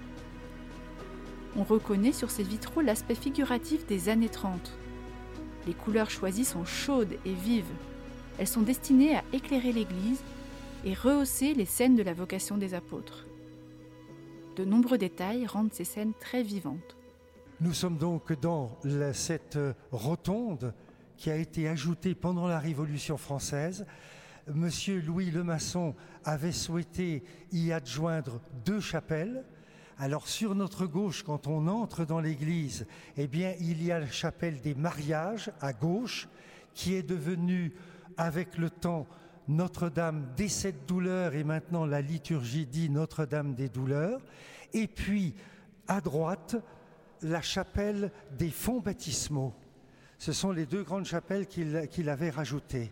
On 1.56 1.64
reconnaît 1.64 2.12
sur 2.12 2.30
ces 2.30 2.42
vitraux 2.42 2.80
l'aspect 2.80 3.14
figuratif 3.14 3.86
des 3.86 4.08
années 4.08 4.28
30. 4.28 4.76
Les 5.66 5.74
couleurs 5.74 6.10
choisies 6.10 6.44
sont 6.44 6.64
chaudes 6.64 7.16
et 7.24 7.32
vives, 7.32 7.64
elles 8.38 8.48
sont 8.48 8.62
destinées 8.62 9.16
à 9.16 9.24
éclairer 9.32 9.72
l'Église 9.72 10.22
et 10.84 10.94
rehausser 10.94 11.54
les 11.54 11.64
scènes 11.64 11.96
de 11.96 12.02
la 12.02 12.12
vocation 12.12 12.58
des 12.58 12.74
apôtres. 12.74 13.26
De 14.56 14.64
nombreux 14.64 14.98
détails 14.98 15.46
rendent 15.46 15.72
ces 15.72 15.84
scènes 15.84 16.12
très 16.20 16.42
vivantes. 16.42 16.96
Nous 17.60 17.72
sommes 17.72 17.96
donc 17.96 18.38
dans 18.40 18.78
cette 19.12 19.58
rotonde 19.90 20.74
qui 21.16 21.30
a 21.30 21.36
été 21.36 21.68
ajoutée 21.68 22.14
pendant 22.14 22.48
la 22.48 22.58
Révolution 22.58 23.16
française. 23.16 23.86
Monsieur 24.52 25.00
Louis 25.00 25.30
Lemasson 25.30 25.94
avait 26.24 26.52
souhaité 26.52 27.22
y 27.52 27.72
adjoindre 27.72 28.40
deux 28.64 28.80
chapelles. 28.80 29.44
Alors 29.98 30.26
sur 30.26 30.56
notre 30.56 30.86
gauche, 30.86 31.22
quand 31.22 31.46
on 31.46 31.68
entre 31.68 32.04
dans 32.04 32.20
l'église, 32.20 32.86
eh 33.16 33.28
bien 33.28 33.54
il 33.60 33.82
y 33.82 33.92
a 33.92 34.00
la 34.00 34.10
chapelle 34.10 34.60
des 34.60 34.74
mariages 34.74 35.52
à 35.60 35.72
gauche, 35.72 36.28
qui 36.74 36.94
est 36.94 37.04
devenue 37.04 37.72
avec 38.16 38.58
le 38.58 38.70
temps 38.70 39.06
Notre-Dame 39.46 40.26
des 40.36 40.48
sept 40.48 40.86
douleurs 40.88 41.34
et 41.34 41.44
maintenant 41.44 41.86
la 41.86 42.00
liturgie 42.00 42.66
dit 42.66 42.90
Notre-Dame 42.90 43.54
des 43.54 43.68
douleurs. 43.68 44.20
Et 44.72 44.88
puis 44.88 45.34
à 45.86 46.00
droite, 46.00 46.56
la 47.22 47.40
chapelle 47.40 48.10
des 48.36 48.50
fonds 48.50 48.80
baptismaux. 48.80 49.54
Ce 50.18 50.32
sont 50.32 50.50
les 50.50 50.66
deux 50.66 50.82
grandes 50.82 51.06
chapelles 51.06 51.46
qu'il 51.46 52.08
avait 52.08 52.30
rajoutées. 52.30 52.90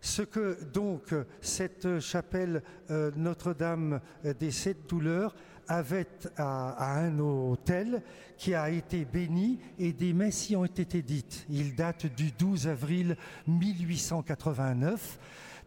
Ce 0.00 0.22
que 0.22 0.62
donc 0.72 1.12
cette 1.40 1.98
chapelle 1.98 2.62
euh, 2.90 3.10
Notre-Dame 3.16 4.00
des 4.38 4.52
Sept 4.52 4.88
Douleurs 4.88 5.34
avait 5.68 6.06
à, 6.36 6.98
un 6.98 7.18
hôtel 7.18 8.02
qui 8.36 8.54
a 8.54 8.70
été 8.70 9.04
béni 9.04 9.60
et 9.78 9.92
des 9.92 10.12
messes 10.12 10.50
y 10.50 10.56
ont 10.56 10.64
été 10.64 11.02
dites. 11.02 11.46
Il 11.50 11.74
date 11.74 12.06
du 12.06 12.32
12 12.32 12.68
avril 12.68 13.16
1889 13.46 15.18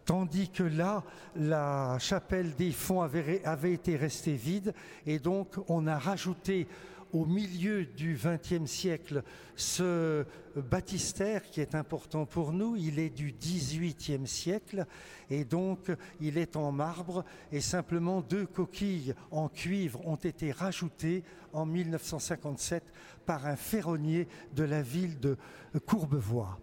tandis 0.04 0.50
que 0.50 0.64
là, 0.64 1.04
la 1.36 1.98
chapelle 2.00 2.56
des 2.56 2.72
fonds 2.72 3.02
avait, 3.02 3.46
avait, 3.46 3.74
été 3.74 3.96
restée 3.96 4.34
vide, 4.34 4.74
et 5.06 5.20
donc 5.20 5.56
on 5.68 5.86
a 5.86 5.98
rajouté 5.98 6.68
au 7.14 7.26
milieu 7.26 7.86
du 7.86 8.18
XXe 8.18 8.70
siècle 8.70 9.24
ce 9.56 10.26
baptistère 10.56 11.44
qui 11.44 11.62
est 11.62 11.76
important 11.76 12.26
pour 12.26 12.52
nous. 12.54 12.76
Il 12.76 13.00
est 13.00 13.10
du 13.10 13.32
XVIIIe 13.32 14.28
siècle 14.28 14.86
et 15.30 15.46
donc 15.46 15.92
il 16.20 16.38
est 16.38 16.56
en 16.56 16.72
marbre 16.72 17.26
et 17.52 17.62
simplement 17.62 18.22
deux 18.22 18.46
coquilles 18.46 19.14
en 19.30 19.50
cuivre 19.50 20.06
ont 20.08 20.16
été 20.16 20.52
rajoutées 20.52 21.24
en 21.54 21.66
1957 21.66 22.84
par 23.26 23.46
un 23.46 23.56
ferronnier 23.56 24.28
de 24.56 24.64
la 24.64 24.82
ville 24.82 25.20
de 25.20 25.38
Courbevoie. 25.86 26.60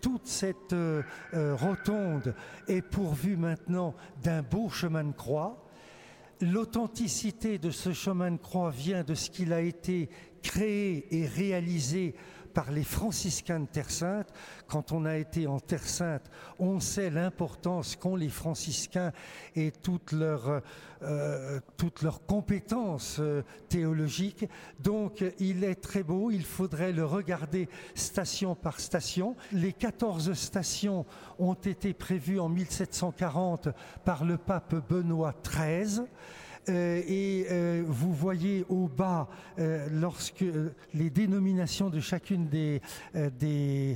Toute 0.00 0.26
cette 0.26 0.72
euh, 0.72 1.02
rotonde 1.32 2.34
est 2.66 2.82
pourvue 2.82 3.36
maintenant 3.36 3.94
d'un 4.22 4.42
beau 4.42 4.68
chemin 4.68 5.04
de 5.04 5.12
croix 5.12 5.63
L'authenticité 6.44 7.56
de 7.56 7.70
ce 7.70 7.94
chemin 7.94 8.30
de 8.30 8.36
croix 8.36 8.70
vient 8.70 9.02
de 9.02 9.14
ce 9.14 9.30
qu'il 9.30 9.54
a 9.54 9.62
été 9.62 10.10
créé 10.42 11.06
et 11.10 11.26
réalisé 11.26 12.14
par 12.54 12.70
les 12.70 12.84
franciscains 12.84 13.60
de 13.60 13.66
Terre 13.66 13.90
Sainte. 13.90 14.28
Quand 14.68 14.92
on 14.92 15.04
a 15.04 15.16
été 15.16 15.46
en 15.46 15.60
Terre 15.60 15.86
Sainte, 15.86 16.30
on 16.58 16.80
sait 16.80 17.10
l'importance 17.10 17.96
qu'ont 17.96 18.16
les 18.16 18.28
franciscains 18.28 19.12
et 19.56 19.72
toutes 19.72 20.12
leurs, 20.12 20.62
euh, 21.02 21.60
compétences 22.26 23.18
euh, 23.20 23.42
théologiques. 23.68 24.48
Donc 24.80 25.24
il 25.38 25.64
est 25.64 25.74
très 25.74 26.02
beau, 26.02 26.30
il 26.30 26.44
faudrait 26.44 26.92
le 26.92 27.04
regarder 27.04 27.68
station 27.94 28.54
par 28.54 28.80
station. 28.80 29.36
Les 29.52 29.72
14 29.72 30.32
stations 30.32 31.04
ont 31.38 31.54
été 31.54 31.92
prévues 31.92 32.40
en 32.40 32.48
1740 32.48 33.68
par 34.04 34.24
le 34.24 34.38
pape 34.38 34.74
Benoît 34.88 35.34
XIII. 35.44 36.04
Euh, 36.68 37.02
et 37.06 37.46
euh, 37.50 37.84
vous 37.86 38.12
voyez 38.12 38.64
au 38.68 38.88
bas, 38.88 39.28
euh, 39.58 39.86
lorsque 39.90 40.44
les 40.94 41.10
dénominations 41.10 41.90
de 41.90 42.00
chacune 42.00 42.48
des, 42.48 42.80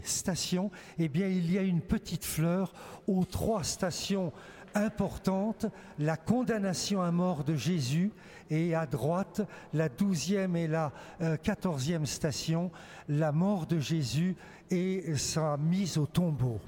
stations, 0.04 0.70
eh 0.98 1.08
bien, 1.08 1.28
il 1.28 1.50
y 1.50 1.58
a 1.58 1.62
une 1.62 1.80
petite 1.80 2.24
fleur 2.24 2.72
aux 3.06 3.24
trois 3.24 3.64
stations 3.64 4.32
importantes, 4.74 5.66
la 5.98 6.16
condamnation 6.16 7.02
à 7.02 7.10
mort 7.10 7.42
de 7.42 7.54
Jésus 7.54 8.12
et 8.50 8.74
à 8.74 8.86
droite, 8.86 9.40
la 9.72 9.88
douzième 9.88 10.56
et 10.56 10.68
la 10.68 10.92
quatorzième 11.42 12.06
station, 12.06 12.70
la 13.08 13.32
mort 13.32 13.66
de 13.66 13.78
Jésus 13.78 14.36
et 14.70 15.16
sa 15.16 15.56
mise 15.56 15.96
au 15.96 16.06
tombeau. 16.06 16.60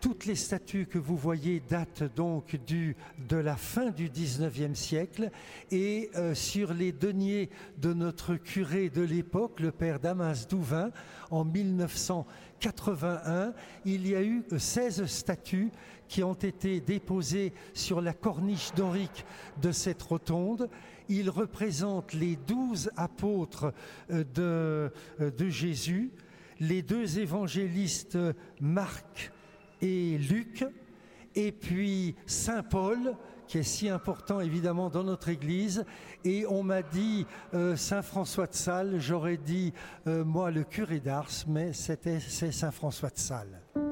Toutes 0.00 0.24
les 0.24 0.34
statues 0.34 0.86
que 0.86 0.98
vous 0.98 1.16
voyez 1.16 1.62
datent 1.68 2.04
donc 2.16 2.58
de 2.66 3.36
la 3.36 3.56
fin 3.56 3.90
du 3.90 4.08
XIXe 4.08 4.78
siècle 4.78 5.30
et 5.70 6.08
euh, 6.16 6.34
sur 6.34 6.72
les 6.72 6.90
deniers 6.90 7.50
de 7.76 7.92
notre 7.92 8.36
curé 8.36 8.88
de 8.88 9.02
l'époque, 9.02 9.60
le 9.60 9.72
père 9.72 10.00
Damas 10.00 10.48
Douvin, 10.48 10.90
en 11.30 11.44
1981, 11.44 13.52
il 13.84 14.08
y 14.08 14.14
a 14.14 14.22
eu 14.22 14.42
16 14.56 15.04
statues 15.04 15.70
qui 16.08 16.22
ont 16.22 16.32
été 16.32 16.80
déposées 16.80 17.52
sur 17.74 18.00
la 18.00 18.14
corniche 18.14 18.72
dorique 18.74 19.26
de 19.60 19.70
cette 19.70 20.00
rotonde. 20.00 20.70
Ils 21.10 21.28
représentent 21.28 22.14
les 22.14 22.36
douze 22.36 22.90
apôtres 22.96 23.74
euh, 24.10 24.24
euh, 24.38 24.88
de 25.30 25.48
Jésus, 25.50 26.10
les 26.58 26.80
deux 26.80 27.18
évangélistes 27.18 28.16
Marc 28.62 29.30
et 29.82 30.18
Luc, 30.18 30.64
et 31.34 31.52
puis 31.52 32.14
Saint 32.26 32.62
Paul, 32.62 33.16
qui 33.46 33.58
est 33.58 33.62
si 33.64 33.88
important 33.88 34.40
évidemment 34.40 34.90
dans 34.90 35.02
notre 35.02 35.28
Église. 35.28 35.84
Et 36.24 36.46
on 36.46 36.62
m'a 36.62 36.82
dit 36.82 37.26
euh, 37.54 37.74
Saint 37.74 38.02
François 38.02 38.46
de 38.46 38.54
Sales, 38.54 39.00
j'aurais 39.00 39.38
dit 39.38 39.72
euh, 40.06 40.24
moi 40.24 40.50
le 40.50 40.62
curé 40.62 41.00
d'Ars, 41.00 41.30
mais 41.48 41.72
c'était 41.72 42.20
c'est 42.20 42.52
Saint 42.52 42.70
François 42.70 43.10
de 43.10 43.18
Sales. 43.18 43.89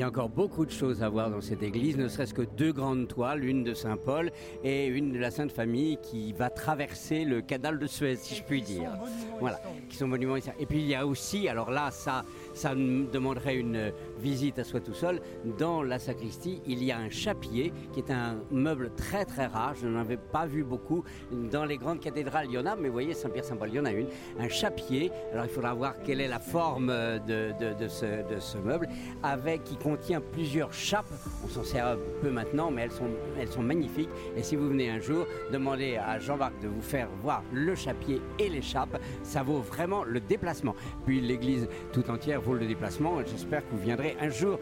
Il 0.00 0.04
y 0.04 0.06
a 0.06 0.08
encore 0.08 0.30
beaucoup 0.30 0.64
de 0.64 0.70
choses 0.70 1.02
à 1.02 1.10
voir 1.10 1.28
dans 1.28 1.42
cette 1.42 1.62
église, 1.62 1.98
ne 1.98 2.08
serait-ce 2.08 2.32
que 2.32 2.40
deux 2.40 2.72
grandes 2.72 3.06
toiles, 3.06 3.44
une 3.44 3.64
de 3.64 3.74
Saint 3.74 3.98
Paul 3.98 4.32
et 4.64 4.86
une 4.86 5.12
de 5.12 5.18
la 5.18 5.30
Sainte 5.30 5.52
Famille 5.52 5.98
qui 6.02 6.32
va 6.32 6.48
traverser 6.48 7.26
le 7.26 7.42
canal 7.42 7.78
de 7.78 7.86
Suez, 7.86 8.16
si 8.16 8.34
je 8.34 8.42
puis 8.42 8.62
dire. 8.62 8.92
Voilà, 9.40 9.60
qui 9.90 9.98
sont 9.98 10.08
monuments. 10.08 10.36
Et 10.36 10.64
puis 10.64 10.78
il 10.78 10.86
y 10.86 10.94
a 10.94 11.06
aussi, 11.06 11.50
alors 11.50 11.70
là, 11.70 11.90
ça, 11.90 12.24
ça 12.52 12.74
demanderait 12.74 13.56
une 13.56 13.92
visite 14.18 14.58
à 14.58 14.64
soi 14.64 14.80
tout 14.80 14.94
seul. 14.94 15.20
Dans 15.58 15.82
la 15.82 15.98
sacristie, 15.98 16.60
il 16.66 16.82
y 16.84 16.92
a 16.92 16.98
un 16.98 17.10
chapier 17.10 17.72
qui 17.92 18.00
est 18.00 18.10
un 18.10 18.38
meuble 18.50 18.90
très 18.96 19.24
très 19.24 19.46
rare. 19.46 19.74
Je 19.80 19.86
n'en 19.86 20.00
avais 20.00 20.16
pas 20.16 20.46
vu 20.46 20.64
beaucoup. 20.64 21.04
Dans 21.30 21.64
les 21.64 21.76
grandes 21.76 22.00
cathédrales, 22.00 22.46
il 22.48 22.52
y 22.52 22.58
en 22.58 22.66
a, 22.66 22.76
mais 22.76 22.88
vous 22.88 22.94
voyez, 22.94 23.14
Saint-Pierre-Saint-Paul, 23.14 23.68
il 23.70 23.76
y 23.76 23.80
en 23.80 23.84
a 23.84 23.92
une. 23.92 24.08
Un 24.38 24.48
chapier. 24.48 25.10
Alors 25.32 25.44
il 25.44 25.50
faudra 25.50 25.74
voir 25.74 25.94
quelle 26.04 26.20
est 26.20 26.28
la 26.28 26.38
forme 26.38 26.88
de, 26.88 27.88
ce, 27.88 28.58
meuble, 28.58 28.88
avec 29.22 29.64
qui 29.64 29.76
contient 29.76 30.20
plusieurs 30.20 30.72
chapes. 30.72 31.10
On 31.44 31.48
s'en 31.48 31.64
sert 31.64 31.86
un 31.86 31.96
peu 32.20 32.30
maintenant, 32.30 32.70
mais 32.70 32.82
elles 32.82 33.48
sont, 33.48 33.62
magnifiques. 33.62 34.08
Et 34.36 34.42
si 34.42 34.56
vous 34.56 34.68
venez 34.68 34.90
un 34.90 35.00
jour, 35.00 35.26
demandez 35.52 35.96
à 35.96 36.18
Jean-Marc 36.18 36.60
de 36.62 36.68
vous 36.68 36.80
faire 36.82 37.08
voir 37.22 37.42
le 37.52 37.74
chapier 37.74 38.20
et 38.38 38.48
l'échappe. 38.48 39.00
Ça 39.22 39.42
vaut 39.42 39.60
vraiment 39.60 40.04
le 40.04 40.20
déplacement. 40.20 40.74
Puis 41.04 41.20
l'église 41.20 41.68
tout 41.92 42.08
entière 42.10 42.39
vaut 42.40 42.54
le 42.54 42.66
déplacement. 42.66 43.18
J'espère 43.26 43.66
que 43.66 43.72
vous 43.72 43.82
viendrez 43.82 44.16
un 44.20 44.30
jour 44.30 44.58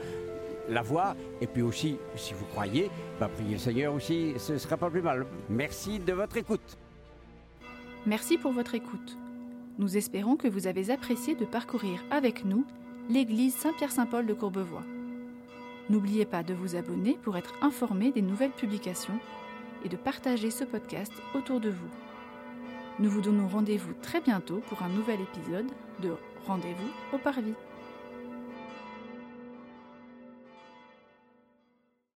la 0.69 0.83
voir. 0.83 1.17
Et 1.41 1.47
puis 1.47 1.63
aussi, 1.63 1.99
si 2.17 2.35
vous 2.35 2.45
croyez, 2.47 2.91
bah, 3.19 3.29
priez 3.29 3.53
le 3.53 3.59
Seigneur 3.59 3.95
aussi, 3.95 4.35
ce 4.39 4.55
ne 4.55 4.59
sera 4.59 4.77
pas 4.77 4.91
plus 4.91 5.03
mal. 5.03 5.27
Merci 5.49 5.99
de 5.99 6.13
votre 6.13 6.37
écoute. 6.37 6.79
Merci 8.07 8.39
pour 8.39 8.53
votre 8.53 8.75
écoute. 8.75 9.17
Nous 9.79 9.97
espérons 9.97 10.37
que 10.37 10.49
vous 10.49 10.67
avez 10.67 10.91
apprécié 10.91 11.35
de 11.35 11.45
parcourir 11.45 12.03
avec 12.11 12.45
nous 12.45 12.65
l'église 13.09 13.55
Saint-Pierre-Saint-Paul 13.55 14.27
de 14.27 14.35
Courbevoie. 14.35 14.85
N'oubliez 15.89 16.27
pas 16.27 16.43
de 16.43 16.53
vous 16.53 16.77
abonner 16.77 17.17
pour 17.23 17.37
être 17.37 17.55
informé 17.63 18.11
des 18.13 18.23
nouvelles 18.23 18.51
publications 18.51 19.19
et 19.85 19.89
de 19.89 19.97
partager 19.97 20.51
ce 20.51 20.65
podcast 20.65 21.13
autour 21.35 21.61
de 21.61 21.71
vous. 21.71 21.89
Nous 22.99 23.09
vous 23.09 23.21
donnons 23.21 23.49
rendez-vous 23.49 23.95
très 24.03 24.21
bientôt 24.21 24.61
pour 24.69 24.83
un 24.83 24.89
nouvel 24.89 25.21
épisode 25.21 25.71
de 26.03 26.13
Rendez-vous 26.47 26.91
au 27.17 27.19
Parvis. 27.19 27.55